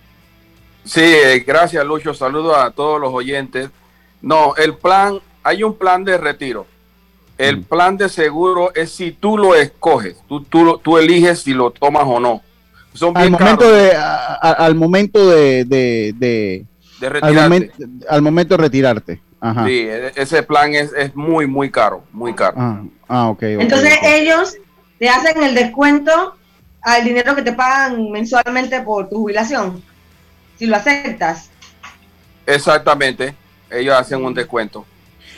[0.84, 2.14] Sí, eh, gracias Lucho.
[2.14, 3.70] Saludo a todos los oyentes.
[4.22, 6.66] No, el plan, hay un plan de retiro.
[7.38, 7.64] El mm.
[7.64, 12.04] plan de seguro es si tú lo escoges, tú, tú, tú eliges si lo tomas
[12.06, 12.42] o no.
[13.16, 16.66] al, momento de, al momento de, de,
[18.08, 19.22] al momento de retirarte.
[19.66, 22.56] Sí, e, ese plan es, muy, muy caro, muy caro.
[22.58, 23.44] Ah, ah ok.
[23.44, 24.56] Entonces ellos
[25.00, 26.36] te hacen el descuento
[26.82, 29.84] al dinero que te pagan mensualmente por tu jubilación,
[30.58, 31.50] si lo aceptas.
[32.46, 33.36] Exactamente,
[33.70, 34.86] ellos hacen un descuento.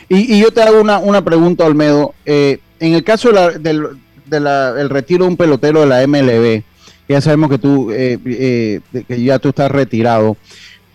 [0.07, 2.13] Y, yo te hago una, una pregunta, Olmedo.
[2.25, 6.63] Eh, en el caso del, de retiro de un pelotero de la MLB,
[7.07, 10.37] ya sabemos que tú, eh, eh, que ya tú estás retirado,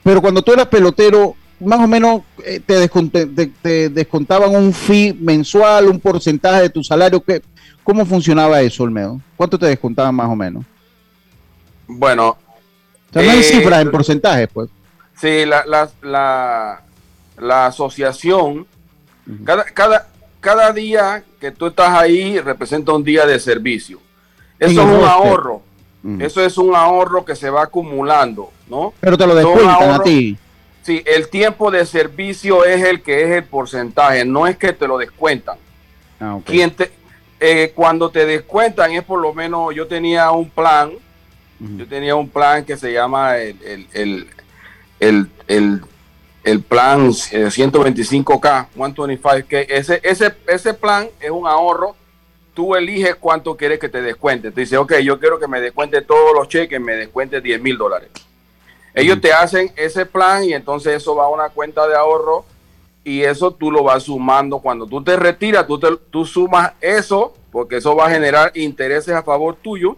[0.03, 2.89] pero cuando tú eras pelotero, más o menos eh, te,
[3.63, 7.23] te, descontaban un fee mensual, un porcentaje de tu salario.
[7.23, 7.43] ¿Qué,
[7.85, 9.21] ¿Cómo funcionaba eso, Olmedo?
[9.37, 10.65] ¿Cuánto te descontaban más o menos?
[11.87, 12.37] Bueno.
[13.15, 14.71] O no hay eh, cifras en porcentaje, pues.
[15.21, 15.65] Sí, la,
[16.03, 16.83] la,
[17.37, 18.67] la, asociación,
[19.45, 20.09] cada, cada,
[20.41, 24.01] cada día que tú estás ahí representa un día de servicio.
[24.59, 25.63] Eso es un ahorro.
[26.19, 28.95] Eso es un ahorro que se va acumulando, ¿no?
[29.01, 30.39] Pero te lo descuentan a ti.
[30.83, 34.87] Sí, el tiempo de servicio es el que es el porcentaje, no es que te
[34.87, 35.59] lo descuentan.
[36.19, 36.91] Ah, te,
[37.39, 40.93] eh, cuando te descuentan es por lo menos, yo tenía un plan,
[41.59, 43.87] yo tenía un plan que se llama el,
[44.99, 45.83] el,
[46.45, 48.41] el plan 125K, eh, 125,
[49.47, 51.95] que ese, ese, ese plan es un ahorro
[52.55, 54.51] tú eliges cuánto quieres que te descuente.
[54.51, 57.79] Te dice, ok, yo quiero que me descuente todos los cheques, me descuente 10 mil
[57.79, 58.11] dólares.
[58.95, 62.45] Ellos te hacen ese plan y entonces eso va a una cuenta de ahorro
[63.05, 64.59] y eso tú lo vas sumando.
[64.59, 65.79] Cuando tú te retiras, tú,
[66.11, 69.97] tú sumas eso porque eso va a generar intereses a favor tuyo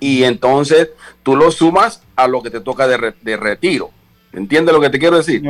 [0.00, 0.90] y entonces
[1.22, 3.90] tú lo sumas a lo que te toca de, de retiro.
[4.32, 5.42] ¿Entiendes lo que te quiero decir?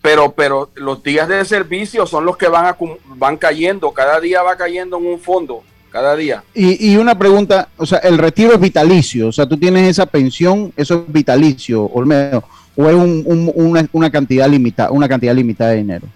[0.00, 4.42] Pero, pero los días de servicio son los que van, a, van cayendo, cada día
[4.42, 5.62] va cayendo en un fondo,
[5.96, 6.44] cada día.
[6.52, 10.04] Y, y, una pregunta, o sea, el retiro es vitalicio, o sea, tú tienes esa
[10.04, 12.44] pensión, eso es vitalicio, Olmedo,
[12.76, 16.06] o es una, una, cantidad limitada, una cantidad limitada de dinero.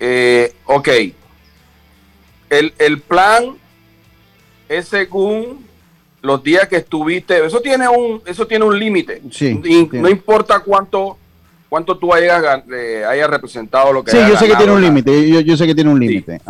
[0.00, 0.88] Eh, ok.
[2.50, 3.54] El, el plan
[4.68, 5.64] es según
[6.22, 9.22] los días que estuviste, eso tiene un, eso tiene un límite.
[9.92, 11.16] No importa cuánto,
[11.68, 15.56] cuánto tú hayas, eh, representado lo que Sí, yo sé que tiene un límite, yo,
[15.56, 16.40] sé que tiene un límite.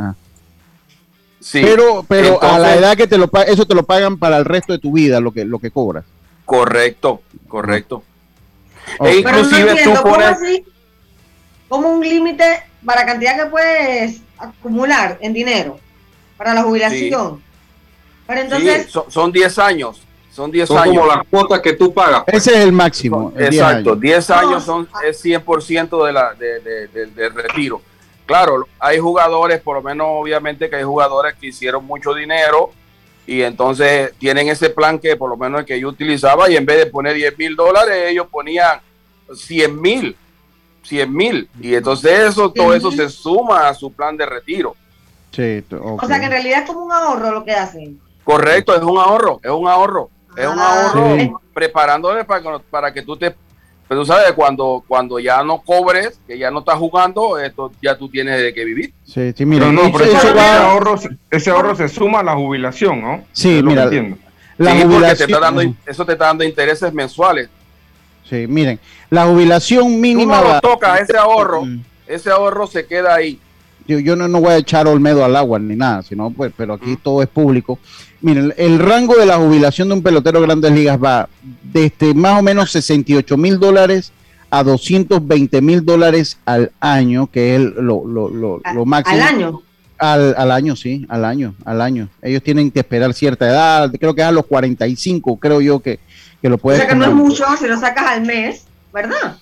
[1.41, 1.61] Sí.
[1.63, 4.73] Pero, pero a la edad que te lo eso te lo pagan para el resto
[4.73, 6.05] de tu vida, lo que, lo que cobras.
[6.45, 8.03] Correcto, correcto.
[9.05, 10.63] E inclusive tú pones...
[11.69, 15.79] como un límite para la cantidad que puedes acumular en dinero
[16.37, 17.43] para la jubilación
[18.37, 18.91] entonces...
[19.09, 20.03] son 10 años.
[20.31, 20.99] Son 10 años.
[20.99, 22.23] como las cuotas que tú pagas.
[22.25, 22.47] Pues.
[22.47, 23.33] Ese es el máximo.
[23.37, 27.83] Exacto, 10 años, son, es 100% de la, de, retiro.
[28.29, 32.73] Claro, hay jugadores, por lo menos obviamente que hay jugadores que hicieron mucho dinero
[33.27, 36.67] y entonces tienen ese plan que por lo menos el que yo utilizaba y en
[36.67, 38.83] vez de poner 10 mil dólares, ellos ponían
[39.35, 40.15] 100 mil,
[40.83, 41.49] 100 mil.
[41.59, 44.77] Y entonces eso, todo eso se suma a su plan de retiro.
[45.33, 47.99] Sí, O sea que en realidad es como un ahorro lo que hacen.
[48.25, 53.01] Correcto, es un ahorro, es un ahorro, es un ah, ahorro preparándole para, para que
[53.01, 53.35] tú te
[53.89, 57.97] pero tú sabes, cuando, cuando ya no cobres, que ya no estás jugando, esto ya
[57.97, 58.93] tú tienes de qué vivir.
[59.05, 59.73] Sí, sí, mira.
[59.73, 60.97] No, pero ese, ahorro,
[61.31, 63.25] ese ahorro se suma a la jubilación, ¿no?
[63.33, 63.91] Sí, mira.
[64.59, 67.49] La jubilación, te está dando, eso te está dando intereses mensuales.
[68.29, 68.79] Sí, miren,
[69.09, 70.41] la jubilación mínima.
[70.41, 71.85] Tú no lo tocas, ese ahorro, mm.
[72.07, 73.39] ese ahorro se queda ahí.
[73.87, 76.75] Yo, yo no, no, voy a echar Olmedo al agua ni nada, sino pues, pero
[76.75, 76.97] aquí mm.
[76.97, 77.79] todo es público.
[78.21, 81.29] Miren, el rango de la jubilación de un pelotero de grandes ligas va
[81.63, 84.13] desde más o menos 68 mil dólares
[84.51, 89.17] a 220 mil dólares al año, que es lo, lo, lo, lo máximo.
[89.17, 89.63] ¿Al año?
[89.99, 92.09] Al, al, año, sí, al año, al año.
[92.23, 95.99] Ellos tienen que esperar cierta edad, creo que es a los 45, creo yo que,
[96.41, 96.81] que lo puedes.
[96.81, 99.37] O sea que no es mucho si lo sacas al mes, ¿verdad?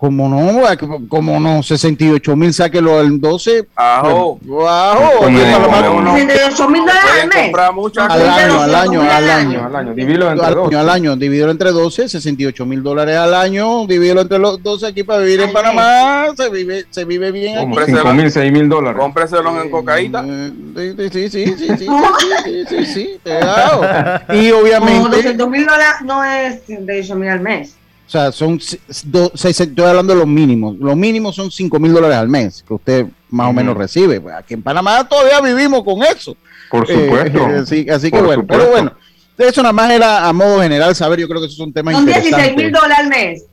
[0.00, 0.62] Como no,
[1.10, 3.66] como no, 68 mil, sáquelo al 12.
[3.76, 4.40] Ajo.
[4.66, 5.26] Ajo.
[5.26, 7.54] 68 mil dólares al mes.
[7.98, 9.66] Al año, al año, al año.
[9.66, 10.76] Al año, divídelo entre 12.
[10.76, 15.02] Al año, divídelo entre 12, 68 mil dólares al año, divídelo entre los 12 aquí
[15.02, 17.58] para vivir en Panamá, se vive, se vive bien.
[17.58, 18.98] Como 5 mil, 6 mil dólares.
[18.98, 20.22] Cómpreselo en cocaína.
[20.22, 23.20] Sí, sí, sí, sí, sí, sí, sí, sí,
[24.32, 25.10] Y obviamente.
[25.10, 27.76] 200 mil dólares no es 68 mil al mes.
[28.10, 30.76] O sea, son, estoy hablando de los mínimos.
[30.80, 34.20] Los mínimos son 5 mil dólares al mes que usted más o menos recibe.
[34.20, 36.36] Pues aquí en Panamá todavía vivimos con eso.
[36.72, 37.46] Por eh, supuesto.
[37.94, 38.94] así, que bueno, pero bueno,
[39.38, 41.20] eso nada más era a modo general saber.
[41.20, 42.30] Yo creo que esos son temas interesantes.
[42.32, 43.44] Son 16 mil dólares al mes.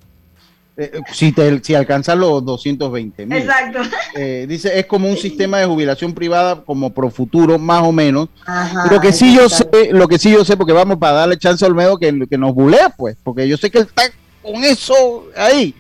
[0.76, 3.38] Eh, si, te, si alcanzas los 220 mil.
[3.38, 3.82] Exacto.
[4.16, 8.30] Eh, dice, es como un sistema de jubilación privada como pro futuro, más o menos.
[8.90, 11.64] lo que sí yo sé, lo que sí yo sé, porque vamos para darle chance
[11.64, 14.02] a Olmedo que, que nos bulea, pues, porque yo sé que él está
[14.52, 15.74] con eso ahí.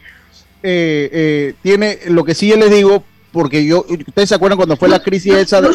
[0.63, 4.76] Eh, eh, tiene lo que sí yo les digo, porque yo, ustedes se acuerdan cuando
[4.76, 5.74] fue la crisis esa del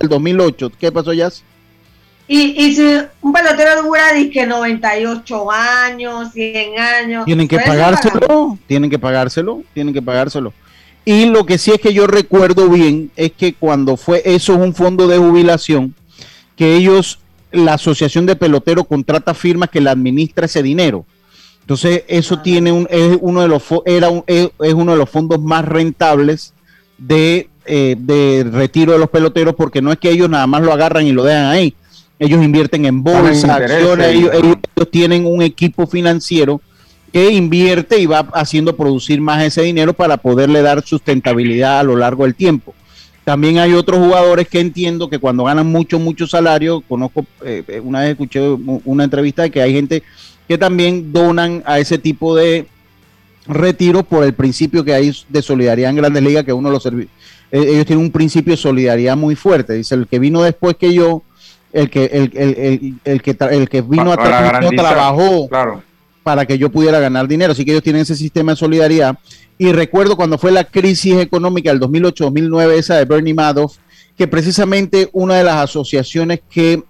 [0.00, 1.28] 2008, ¿qué pasó ya?
[2.28, 8.88] Y, y si un pelotero dura que 98 años, 100 años, tienen que pagárselo, tienen
[8.88, 10.54] que pagárselo, tienen que pagárselo.
[11.04, 14.60] Y lo que sí es que yo recuerdo bien es que cuando fue eso es
[14.60, 15.94] un fondo de jubilación
[16.56, 17.18] que ellos
[17.50, 21.04] la asociación de peloteros contrata firmas que le administra ese dinero
[21.62, 25.40] Entonces, eso tiene un, es uno de los era un, es, uno de los fondos
[25.40, 26.52] más rentables
[26.98, 30.72] de, eh, de retiro de los peloteros, porque no es que ellos nada más lo
[30.72, 31.74] agarran y lo dejan ahí.
[32.18, 34.56] Ellos invierten en bolsa, acciones, ellos,
[34.90, 36.60] tienen un equipo financiero
[37.12, 41.96] que invierte y va haciendo producir más ese dinero para poderle dar sustentabilidad a lo
[41.96, 42.74] largo del tiempo.
[43.24, 47.80] También hay otros jugadores que entiendo que cuando ganan mucho, mucho salario, conozco, eh, eh,
[47.80, 50.02] una vez escuché una entrevista de que hay gente
[50.48, 52.66] que también donan a ese tipo de
[53.46, 57.08] retiro por el principio que hay de solidaridad en Grandes Ligas, que uno los eh,
[57.50, 59.74] ellos tienen un principio de solidaridad muy fuerte.
[59.74, 61.22] Dice, el que vino después que yo,
[61.72, 65.48] el que, el, el, el, que, el que vino atrás no trabajó
[66.22, 67.52] para que yo pudiera ganar dinero.
[67.52, 69.18] Así que ellos tienen ese sistema de solidaridad.
[69.58, 73.76] Y recuerdo cuando fue la crisis económica del 2008-2009, esa de Bernie Madoff,
[74.22, 76.80] que precisamente una de las asociaciones que,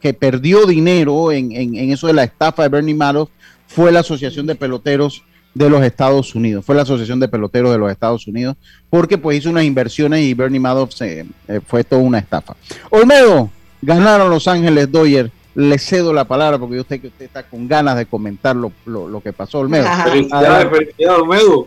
[0.00, 3.30] que perdió dinero en, en, eso de la estafa de Bernie Madoff
[3.66, 5.24] fue la Asociación de Peloteros
[5.54, 6.62] de los Estados Unidos.
[6.62, 8.56] Fue la Asociación de Peloteros de los Estados Unidos,
[8.90, 12.54] porque pues hizo unas inversiones y Bernie Madoff se, eh, fue toda una estafa.
[12.90, 13.48] Olmedo,
[13.80, 15.30] ganaron Los Ángeles Dodgers.
[15.54, 18.72] Le cedo la palabra porque yo sé que usted está con ganas de comentar lo,
[18.84, 19.86] lo, que pasó, Olmedo.
[20.04, 21.66] Felicidades, felicidades, Olmedo.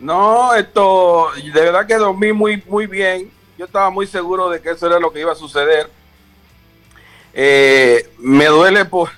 [0.00, 4.70] No, esto, de verdad que dormí muy, muy bien yo estaba muy seguro de que
[4.70, 5.90] eso era lo que iba a suceder.
[7.34, 9.10] Eh, me duele por,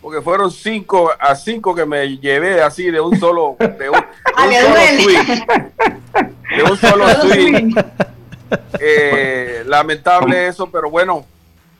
[0.00, 3.96] porque fueron cinco a cinco que me llevé así de un solo, de un,
[4.36, 5.44] solo swing.
[6.56, 7.74] De un solo swing.
[8.80, 11.26] Eh, lamentable eso, pero bueno,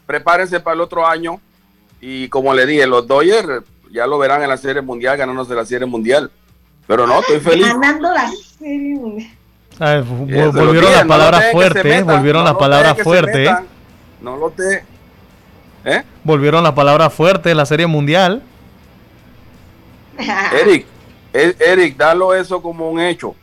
[0.05, 1.41] prepárense para el otro año.
[2.03, 5.65] Y como le dije, los Dodgers ya lo verán en la Serie Mundial, ganándose la
[5.65, 6.31] Serie Mundial.
[6.87, 7.67] Pero no, estoy feliz.
[7.67, 9.31] Ganando la Serie Mundial
[9.79, 13.51] volvieron las palabras fuertes, volvieron las palabras fuertes.
[14.21, 14.85] No lo te.
[15.85, 16.03] ¿Eh?
[16.23, 18.43] Volvieron las palabras fuertes en la serie mundial.
[20.19, 20.87] Eric,
[21.33, 23.35] e, Eric, dalo eso como un hecho.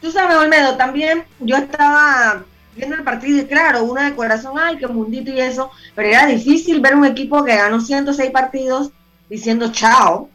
[0.00, 2.42] Tú sabes, Olmedo, también yo estaba
[2.74, 6.26] viendo el partido y claro, una de corazón, ay, qué mundito y eso, pero era
[6.26, 8.90] difícil ver un equipo que ganó 106 partidos
[9.28, 10.28] diciendo chao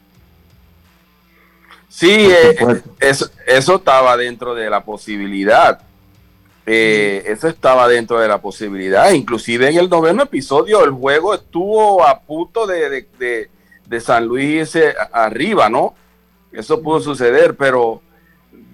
[1.91, 5.81] Sí, eh, eso, eso estaba dentro de la posibilidad.
[6.65, 9.11] Eh, eso estaba dentro de la posibilidad.
[9.11, 13.49] Inclusive en el noveno episodio el juego estuvo a punto de,
[13.99, 15.93] San Luis eh, arriba, ¿no?
[16.53, 18.01] Eso pudo suceder, pero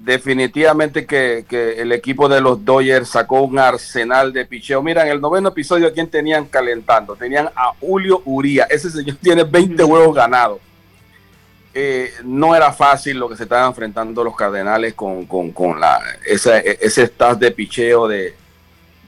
[0.04, 1.44] definitivamente que,
[1.82, 4.84] el equipo de los Dodgers sacó un arsenal de picheo.
[4.84, 7.16] Mira, en el noveno episodio, ¿quién tenían calentando?
[7.16, 8.66] Tenían a Julio Uría.
[8.66, 10.60] Ese señor tiene 20 juegos ganados.
[11.80, 15.28] Eh, no era fácil lo que se estaban enfrentando los Cardenales con,
[15.80, 18.34] la, ese staff de picheo de,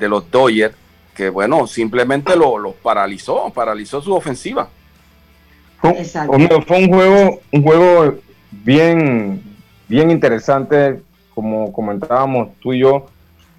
[0.01, 0.75] los Dodgers,
[1.15, 4.69] que bueno, simplemente los lo paralizó, paralizó su ofensiva.
[5.81, 8.19] Fue, un juego, un juego
[8.51, 9.41] bien,
[9.87, 11.01] bien interesante,
[11.33, 13.07] como comentábamos tú y yo.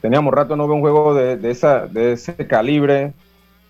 [0.01, 3.13] Teníamos rato no ver un juego de, esa, de ese calibre,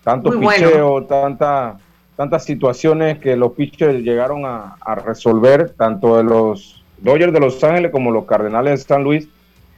[0.03, 1.79] tanto picheo, tanta
[2.21, 7.89] tantas situaciones que los pitchers llegaron a, resolver, tanto de los Dodgers de Los Ángeles
[7.91, 9.27] como los Cardenales de San Luis.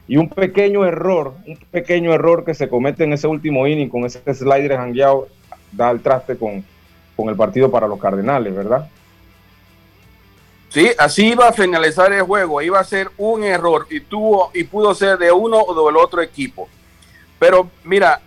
[0.06, 4.04] Y un pequeño error, un pequeño error que se comete en ese último inning con
[4.04, 5.28] ese slider hangueado,
[5.72, 6.62] da el traste con,
[7.16, 8.90] con el partido para los Cardenales, ¿verdad?
[10.68, 14.64] Sí, así iba a finalizar el juego, iba a ser un error y tuvo y
[14.64, 16.68] pudo ser de uno o del otro equipo.
[17.38, 18.20] Pero mira,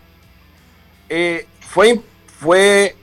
[1.08, 2.00] eh, fue,
[2.40, 2.96] fue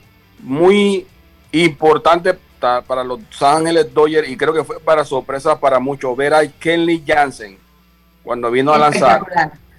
[0.45, 1.07] muy
[1.51, 6.47] importante para los Ángeles Dodgers y creo que fue para sorpresa para muchos ver a
[6.47, 7.57] Kenley Jansen
[8.23, 9.23] cuando vino a lanzar.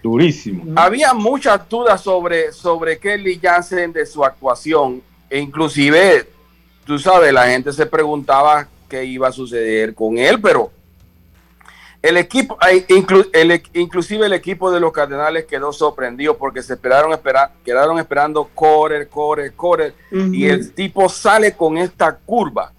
[0.02, 0.64] Durísimo.
[0.76, 6.28] Había muchas dudas sobre, sobre Kenley Jansen de su actuación e inclusive,
[6.84, 10.70] tú sabes, la gente se preguntaba qué iba a suceder con él, pero
[12.02, 12.56] el equipo,
[13.32, 18.48] el, inclusive el equipo de los Cardenales quedó sorprendido porque se esperaron esperar, quedaron esperando
[18.54, 22.72] correr, correr, correr y el tipo sale con esta curva.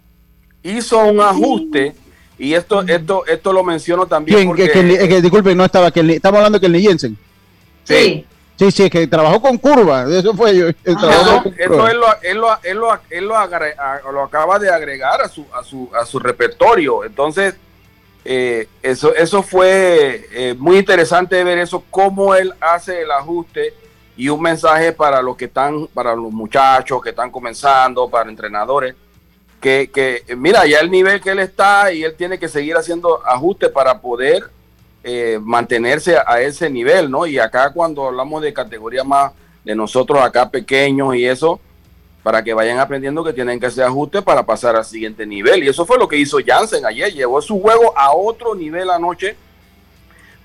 [0.64, 1.96] Hizo un ajuste
[2.38, 4.48] y esto, esto, esto lo menciono también.
[4.48, 7.18] porque, que, disculpe, no estaba, que estamos hablando que el Jensen.
[7.84, 8.26] Sí.
[8.58, 10.70] Sí, sí, que trabajó con curva, eso fue yo.
[10.84, 11.10] Eso,
[11.58, 15.90] él, lo, él, lo, él, lo, él lo, acaba de agregar a su, a su,
[15.94, 17.04] a su repertorio.
[17.04, 17.54] Entonces,
[18.30, 23.74] eh, eso, eso fue eh, muy interesante ver eso, cómo él hace el ajuste
[24.18, 28.96] y un mensaje para los que están, para los muchachos que están comenzando, para entrenadores,
[29.62, 33.26] que, que mira, ya el nivel que él está y él tiene que seguir haciendo
[33.26, 34.50] ajustes para poder
[35.06, 37.26] eh, mantenerse a ese nivel, ¿no?
[37.26, 39.32] Y acá cuando hablamos de categoría más
[39.64, 41.62] de nosotros acá pequeños y eso,
[42.28, 45.64] para que vayan aprendiendo que tienen que hacer ajustes para pasar al siguiente nivel.
[45.64, 49.38] Y eso fue lo que hizo Jansen ayer, llevó su juego a otro nivel anoche,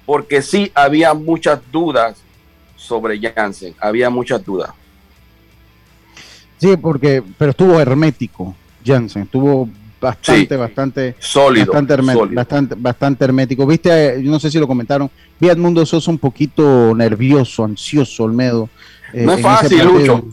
[0.07, 2.19] porque sí había muchas dudas
[2.77, 4.71] sobre Jansen, había muchas dudas.
[6.59, 8.55] Sí, porque, pero estuvo hermético
[8.87, 9.69] Jansen, estuvo
[10.01, 11.73] bastante, bastante sólido
[12.33, 13.67] bastante, bastante, hermético.
[13.67, 15.11] Viste, yo no sé si lo comentaron,
[15.41, 18.69] vi a Edmundo Sosa un poquito nervioso, ansioso, Olmedo.
[19.13, 20.25] Eh, no es fácil, Lucho.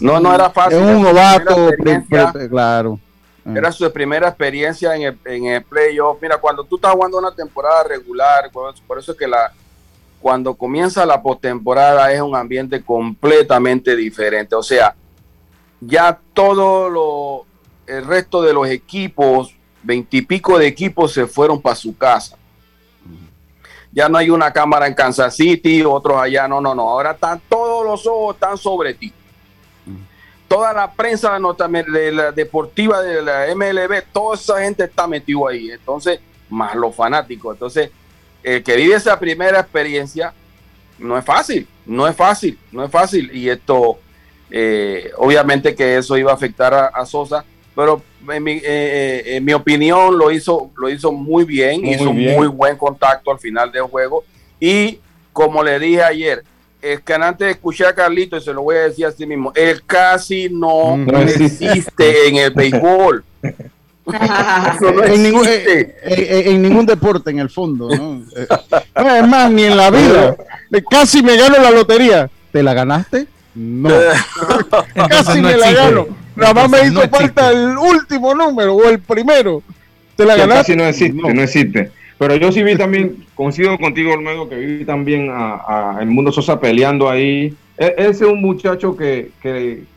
[0.00, 0.78] No, no era fácil.
[0.78, 1.70] Es un novato,
[2.48, 2.98] claro.
[3.44, 6.16] Era su primera experiencia en el, en el playoff.
[6.22, 9.52] Mira, cuando tú estás jugando una temporada regular, por eso es que la,
[10.20, 14.54] cuando comienza la postemporada es un ambiente completamente diferente.
[14.54, 14.94] O sea,
[15.80, 17.46] ya todo lo,
[17.86, 22.38] el resto de los equipos, veintipico de equipos se fueron para su casa.
[23.92, 26.88] Ya no hay una cámara en Kansas City, otros allá, no, no, no.
[26.88, 29.12] Ahora están todos los ojos están sobre ti.
[30.48, 35.70] Toda la prensa de la deportiva de la MLB, toda esa gente está metido ahí.
[35.70, 36.20] Entonces,
[36.50, 37.54] más los fanáticos.
[37.54, 37.90] Entonces,
[38.42, 40.32] el que vive esa primera experiencia,
[40.98, 43.30] no es fácil, no es fácil, no es fácil.
[43.34, 43.98] Y esto,
[44.50, 49.44] eh, obviamente que eso iba a afectar a Sosa pero en mi, eh, eh, en
[49.44, 53.82] mi, opinión lo hizo, lo hizo muy bien, hizo muy buen contacto al final del
[53.82, 54.24] juego.
[54.60, 55.00] Y
[55.32, 56.44] como le dije ayer,
[56.84, 59.52] es que antes de escuchar a Carlito, y se lo voy a decir así mismo,
[59.54, 61.14] él casi no, mm.
[61.14, 63.24] existe en el béisbol.
[63.46, 68.22] en, ningún, eh, en, ningún, deporte en el fondo, ¿no?
[68.36, 70.36] es más, ni en la vida.
[70.90, 72.28] Casi me gano la lotería.
[72.52, 73.26] ¿Te la ganaste?
[73.54, 73.88] No.
[75.08, 76.06] casi me la gano
[76.36, 79.62] Nada más me hizo falta el último número o el primero.
[80.16, 80.72] Te la ganaste.
[80.72, 81.42] Casi no existe, no.
[81.42, 81.90] existe.
[82.18, 86.60] Pero yo sí vi también, coincido contigo, Olmedo, que vi también a, el Mundo Sosa
[86.60, 87.54] peleando ahí.
[87.76, 89.30] E, ese es un muchacho que,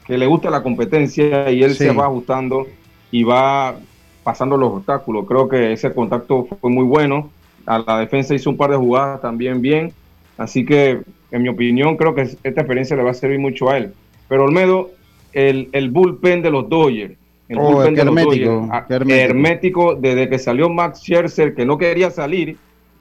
[0.08, 2.68] le gusta la competencia y él se va ajustando
[3.12, 3.78] y va
[4.24, 5.26] pasando los obstáculos.
[5.28, 7.30] Creo que ese contacto fue muy bueno.
[7.66, 9.94] A la defensa hizo un par de jugadas también bien.
[10.38, 11.02] Así que,
[11.32, 13.94] en mi opinión, creo que esta experiencia le va a servir mucho a él.
[14.28, 14.92] Pero Olmedo,
[15.34, 17.14] el, el bullpen de los Dodgers.
[17.50, 19.96] El oh, bullpen de hermético, ah, hermético.
[19.96, 22.58] desde que salió Max Scherzer, que no quería salir,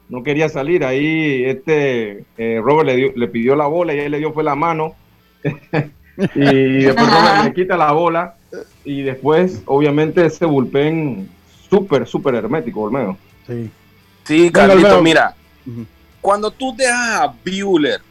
[0.09, 0.85] no quería salir.
[0.85, 4.55] Ahí este eh, Robert le, le pidió la bola y él le dio fue la
[4.55, 4.95] mano.
[6.35, 7.07] y después
[7.43, 8.35] le quita la bola.
[8.85, 11.29] Y después, obviamente, ese bullpen
[11.69, 13.17] súper, súper hermético, Olmedo.
[13.45, 13.69] Sí.
[14.23, 15.35] Sí, Carlito, mira.
[16.21, 18.01] Cuando tú dejas a Bueller,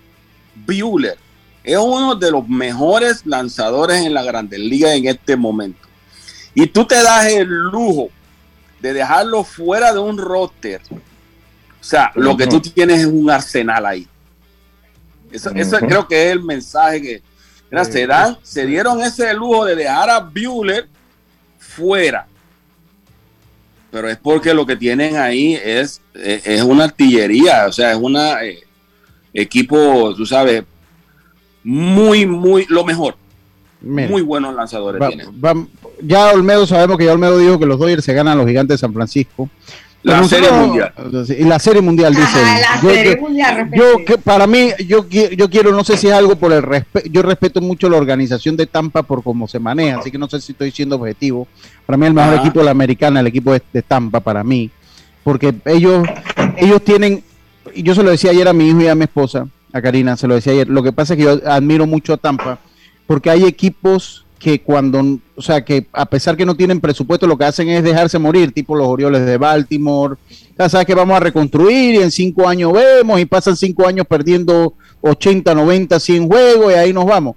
[0.67, 1.17] Bueller
[1.63, 5.86] es uno de los mejores lanzadores en la Grandes Ligas en este momento.
[6.59, 8.09] Y tú te das el lujo
[8.81, 10.81] de dejarlo fuera de un roster.
[10.91, 14.09] O sea, lo que tú tienes es un arsenal ahí.
[15.31, 15.51] Eso,
[15.81, 17.23] creo que es el mensaje que
[17.85, 20.89] se, dan, se dieron ese lujo de dejar a Bueller
[21.59, 22.27] fuera.
[23.91, 28.17] Pero es porque lo que tienen ahí es, es, una artillería, o sea, es un
[28.17, 28.61] eh,
[29.35, 30.65] equipo, tú sabes,
[31.63, 33.15] muy, muy, lo mejor.
[33.83, 35.03] muy buenos lanzadores
[36.07, 38.75] ya Olmedo sabemos que ya Olmedo dijo que los Dodgers se ganan a los gigantes
[38.75, 39.49] de San Francisco.
[40.03, 40.93] La serie mundial.
[41.37, 42.39] Y la serie mundial, dice.
[42.41, 46.13] la yo, serie mundial, yo, que para mí, yo, yo quiero, no sé si es
[46.13, 47.09] algo por el respeto.
[47.11, 50.41] Yo respeto mucho la organización de Tampa por cómo se maneja, así que no sé
[50.41, 51.49] si estoy siendo objetivo.
[51.87, 54.71] Para mí, el mejor equipo de la americana, el equipo de, de Tampa, para mí.
[55.25, 56.07] Porque ellos,
[56.57, 57.25] ellos tienen.
[57.75, 60.29] Yo se lo decía ayer a mi hijo y a mi esposa a Karina, se
[60.29, 60.69] lo decía ayer.
[60.69, 62.61] Lo que pasa es que yo admiro mucho a Tampa
[63.09, 67.39] porque hay equipos que cuando, o sea, que a pesar que no tienen presupuesto, lo
[67.39, 70.17] que hacen es dejarse morir, tipo los Orioles de Baltimore.
[70.59, 74.07] Ya sabes que vamos a reconstruir y en cinco años vemos y pasan cinco años
[74.07, 77.37] perdiendo 80, 90, 100 juegos y ahí nos vamos.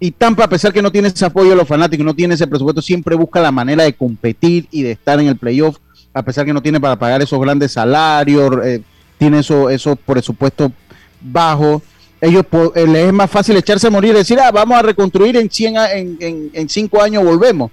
[0.00, 2.46] Y Tampa, a pesar que no tiene ese apoyo de los fanáticos, no tiene ese
[2.46, 5.76] presupuesto, siempre busca la manera de competir y de estar en el playoff,
[6.14, 8.82] a pesar que no tiene para pagar esos grandes salarios, eh,
[9.18, 10.72] tiene esos eso presupuestos
[11.20, 11.82] bajo,
[12.20, 12.44] ellos
[12.74, 15.50] eh, les es más fácil echarse a morir y decir, ah, vamos a reconstruir en,
[15.50, 17.70] 100, en, en, cinco años, volvemos.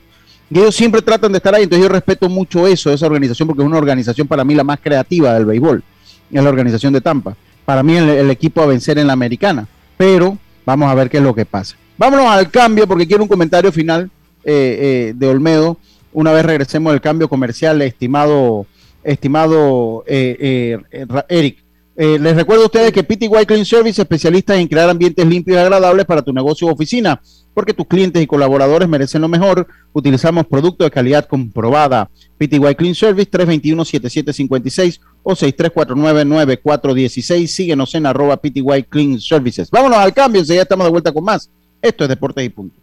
[0.49, 3.61] Y ellos siempre tratan de estar ahí, entonces yo respeto mucho eso, esa organización, porque
[3.61, 5.83] es una organización para mí la más creativa del béisbol,
[6.31, 7.35] es la organización de Tampa.
[7.65, 9.67] Para mí el, el equipo a vencer en la americana,
[9.97, 11.75] pero vamos a ver qué es lo que pasa.
[11.97, 14.09] Vámonos al cambio, porque quiero un comentario final
[14.45, 15.77] eh, eh, de Olmedo,
[16.13, 18.65] una vez regresemos del cambio comercial, estimado,
[19.03, 21.66] estimado Eric.
[21.99, 25.59] Eh, les recuerdo a ustedes que PTY Clean Service, especialista en crear ambientes limpios y
[25.59, 27.19] agradables para tu negocio o oficina,
[27.55, 29.65] porque tus clientes y colaboradores merecen lo mejor.
[29.93, 32.11] Utilizamos productos de calidad comprobada.
[32.37, 37.47] PTY Clean Service 321-7756 o 6349-9416.
[37.47, 39.71] Síguenos en arroba PTY Clean Services.
[39.71, 41.49] Vámonos al cambio, ya estamos de vuelta con más.
[41.81, 42.79] Esto es Deportes y Punto.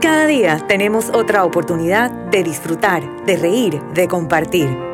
[0.00, 4.93] Cada día tenemos otra oportunidad de disfrutar, de reír, de compartir.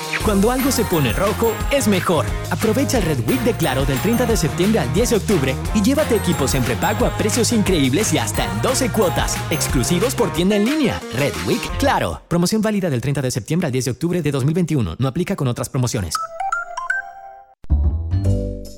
[0.23, 2.25] Cuando algo se pone rojo, es mejor.
[2.51, 5.81] Aprovecha el Red Week de Claro del 30 de septiembre al 10 de octubre y
[5.81, 10.55] llévate equipos en prepago a precios increíbles y hasta en 12 cuotas, exclusivos por tienda
[10.55, 11.01] en línea.
[11.17, 12.21] Red Week Claro.
[12.27, 14.95] Promoción válida del 30 de septiembre al 10 de octubre de 2021.
[14.99, 16.13] No aplica con otras promociones.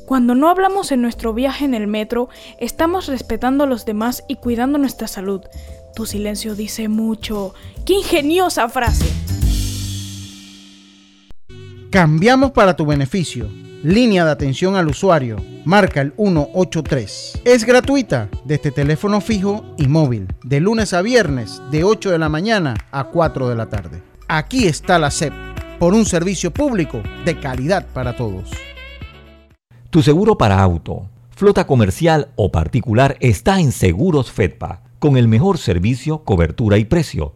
[0.05, 2.29] Cuando no hablamos en nuestro viaje en el metro,
[2.59, 5.41] estamos respetando a los demás y cuidando nuestra salud.
[5.93, 7.53] Tu silencio dice mucho.
[7.85, 9.42] ¡Qué ingeniosa frase!
[11.93, 13.47] Cambiamos para tu beneficio.
[13.83, 15.37] Línea de atención al usuario.
[15.63, 17.41] Marca el 183.
[17.45, 20.25] Es gratuita desde teléfono fijo y móvil.
[20.43, 24.01] De lunes a viernes, de 8 de la mañana a 4 de la tarde.
[24.27, 25.33] Aquí está la SEP.
[25.77, 28.49] Por un servicio público de calidad para todos.
[29.91, 35.59] Tu seguro para auto, flota comercial o particular está en Seguros Fedpa, con el mejor
[35.59, 37.35] servicio, cobertura y precio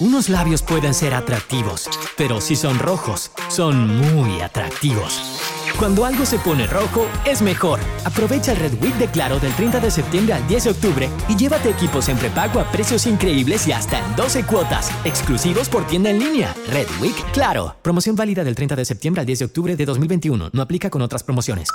[0.00, 5.53] Unos labios pueden ser atractivos, pero si son rojos, son muy atractivos.
[5.78, 7.80] Cuando algo se pone rojo, es mejor.
[8.04, 11.36] Aprovecha el Red Week de Claro del 30 de septiembre al 10 de octubre y
[11.36, 16.10] llévate equipos en prepago a precios increíbles y hasta en 12 cuotas, exclusivos por tienda
[16.10, 16.54] en línea.
[16.68, 17.74] Red Week Claro.
[17.82, 20.50] Promoción válida del 30 de septiembre al 10 de octubre de 2021.
[20.52, 21.68] No aplica con otras promociones.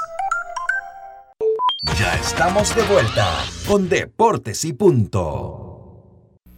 [1.97, 5.68] Ya estamos de vuelta con Deportes y Punto.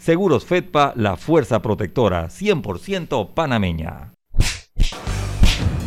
[0.00, 4.14] Seguros Fedpa, la fuerza protectora 100% panameña.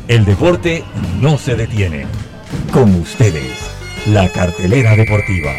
[0.08, 0.84] El deporte
[1.20, 2.06] no se detiene.
[2.72, 3.58] Con ustedes,
[4.06, 5.52] la cartelera deportiva.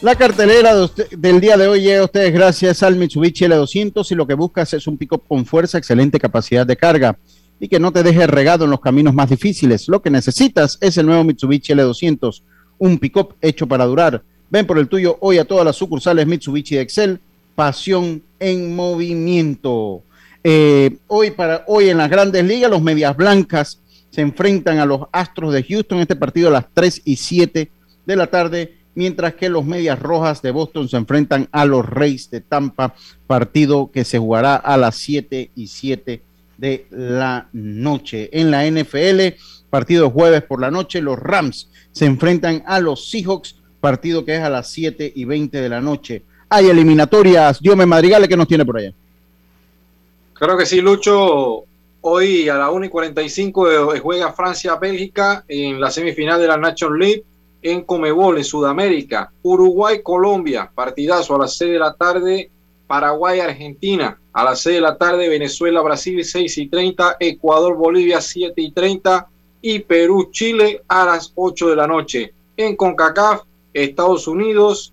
[0.00, 0.74] La cartelera
[1.10, 4.72] del día de hoy llega a ustedes gracias al Mitsubishi L200 y lo que buscas
[4.74, 7.18] es un pick con fuerza, excelente capacidad de carga
[7.60, 9.88] y que no te deje regado en los caminos más difíciles.
[9.88, 12.42] Lo que necesitas es el nuevo Mitsubishi L200,
[12.78, 14.22] un pick hecho para durar.
[14.50, 17.20] Ven por el tuyo hoy a todas las sucursales Mitsubishi de Excel,
[17.54, 20.02] pasión en movimiento.
[20.42, 23.80] Eh, hoy, para, hoy en las grandes ligas, los Medias Blancas
[24.10, 27.70] se enfrentan a los Astros de Houston, este partido a las 3 y 7
[28.06, 32.30] de la tarde mientras que los Medias Rojas de Boston se enfrentan a los Reyes
[32.30, 32.94] de Tampa,
[33.26, 36.22] partido que se jugará a las 7 y 7
[36.64, 38.30] de la noche.
[38.32, 39.36] En la NFL,
[39.68, 44.40] partido jueves por la noche, los Rams se enfrentan a los Seahawks, partido que es
[44.40, 46.22] a las 7 y 20 de la noche.
[46.48, 47.60] Hay eliminatorias.
[47.60, 48.94] Diome Madrigales, ¿qué nos tiene por allá?
[50.32, 51.64] Creo que sí, Lucho.
[52.00, 57.24] Hoy a la 1 y 45 juega Francia-Bélgica en la semifinal de la National League
[57.60, 59.30] en Comebol, en Sudamérica.
[59.42, 62.50] Uruguay, Colombia, partidazo a las 6 de la tarde.
[62.86, 65.28] Paraguay, Argentina, a las 6 de la tarde.
[65.28, 67.16] Venezuela, Brasil, 6 y 30.
[67.20, 69.28] Ecuador, Bolivia, 7 y 30.
[69.62, 72.34] Y Perú, Chile, a las 8 de la noche.
[72.56, 74.92] En CONCACAF, Estados Unidos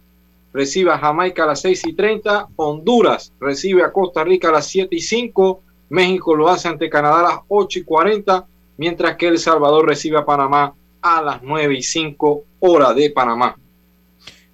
[0.53, 2.47] recibe a Jamaica a las 6 y 30.
[2.55, 5.61] Honduras recibe a Costa Rica a las 7 y 5.
[5.89, 8.45] México lo hace ante Canadá a las 8 y 40.
[8.77, 13.57] Mientras que El Salvador recibe a Panamá a las 9 y 5 hora de Panamá.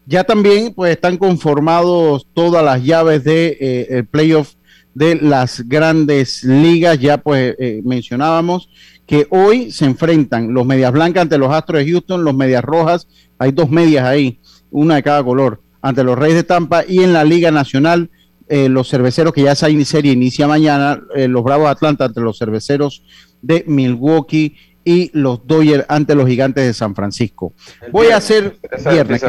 [0.06, 4.54] Ya también pues están conformados todas las llaves de eh, el playoff
[4.98, 7.00] de las grandes ligas.
[7.00, 8.70] Ya pues eh, mencionábamos
[9.06, 13.08] que hoy se enfrentan los medias blancas ante los Astros de Houston, los medias rojas,
[13.38, 14.40] hay dos medias ahí,
[14.72, 18.10] una de cada color, ante los Reyes de Tampa y en la Liga Nacional
[18.50, 23.04] eh, los cerveceros que ya esa serie inicia mañana, los Bravos Atlanta ante los cerveceros
[23.42, 27.54] de Milwaukee y los Dodgers ante los Gigantes de San Francisco.
[27.92, 28.58] Voy a hacer
[28.90, 29.24] viernes,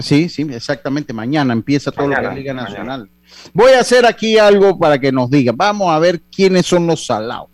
[0.00, 3.08] sí, sí, exactamente, mañana empieza todo lo que es Liga Nacional.
[3.52, 5.56] Voy a hacer aquí algo para que nos digan.
[5.56, 7.48] Vamos a ver quiénes son los salados.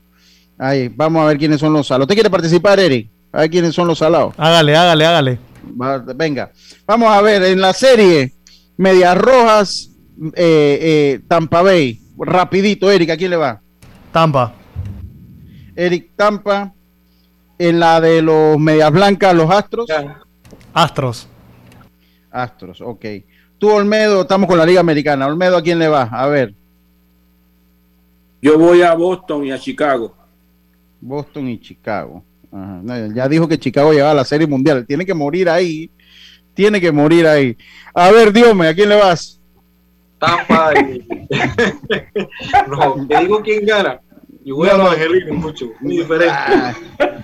[0.59, 2.05] Ahí, vamos a ver quiénes son los salados.
[2.05, 3.09] ¿Usted quiere participar, Eric?
[3.33, 4.35] A ver quiénes son los salados.
[4.37, 5.39] Hágale, hágale, hágale.
[6.15, 6.53] venga,
[6.87, 8.33] vamos a ver en la serie
[8.77, 9.91] Medias Rojas,
[10.35, 12.01] eh, eh, Tampa Bay.
[12.19, 13.61] Rapidito, Eric, ¿a quién le va?
[14.13, 14.55] Tampa.
[15.75, 16.73] Eric Tampa
[17.59, 19.89] en la de los Medias Blancas, los Astros.
[20.75, 21.29] Astros.
[22.31, 23.05] Astros, ok.
[23.63, 25.29] Tú, Olmedo, estamos con la Liga Americana.
[25.29, 26.13] Olmedo, ¿a quién le vas?
[26.13, 26.53] A ver.
[28.41, 30.17] Yo voy a Boston y a Chicago.
[31.01, 32.25] Boston y Chicago.
[33.15, 34.85] Ya dijo que Chicago lleva a la Serie Mundial.
[34.85, 35.89] Tiene que morir ahí.
[36.55, 37.57] Tiene que morir ahí.
[37.95, 39.41] A ver, Diome, ¿a quién le vas?
[40.19, 41.07] Tampa y...
[42.69, 44.01] no, te digo quién gana.
[44.45, 46.35] Yo voy a los angelinos mucho, muy diferente.
[46.37, 46.75] Ah,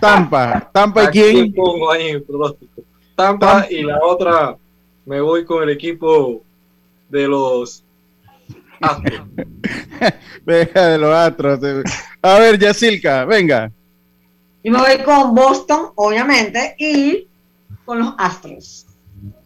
[0.01, 1.53] Tampa, Tampa y quién?
[1.53, 2.81] pongo ahí el pronóstico.
[3.17, 4.57] Tampa, y la otra
[5.09, 6.43] me voy con el equipo
[7.09, 7.83] de los
[8.79, 9.27] Astros.
[10.45, 11.61] venga, de los Astros.
[12.21, 13.73] A ver, Yacilca, venga.
[14.63, 17.27] Y me voy con Boston, obviamente, y
[17.87, 18.87] con los Astros.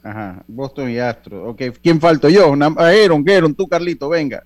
[0.03, 1.51] Ajá, Boston y Astros.
[1.51, 2.53] Ok, ¿quién falto yo?
[2.77, 4.43] Aaron, Aaron, tú, Carlito, venga.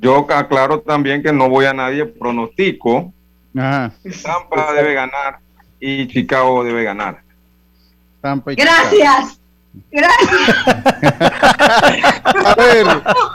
[0.00, 3.12] Yo aclaro también que no voy a nadie, pronostico.
[3.52, 5.40] Tampa debe ganar
[5.78, 7.20] y Chicago debe ganar.
[8.22, 9.40] Tampa y Gracias.
[9.90, 10.66] Gracias.
[12.44, 12.86] a ver,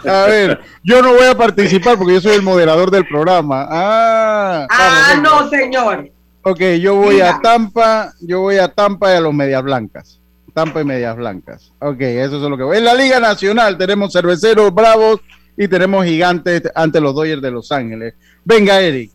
[0.10, 3.68] a ver, yo no voy a participar porque yo soy el moderador del programa.
[3.70, 6.10] Ah, ah no, señor.
[6.44, 10.20] Ok, yo voy a Tampa, yo voy a Tampa y a los Medias Blancas.
[10.54, 11.72] Tampa y Medias Blancas.
[11.80, 12.78] Ok, eso es lo que voy.
[12.78, 15.20] En la Liga Nacional tenemos cerveceros bravos
[15.58, 18.16] y tenemos gigantes ante los Dodgers de Los Ángeles.
[18.44, 19.12] Venga, Eric.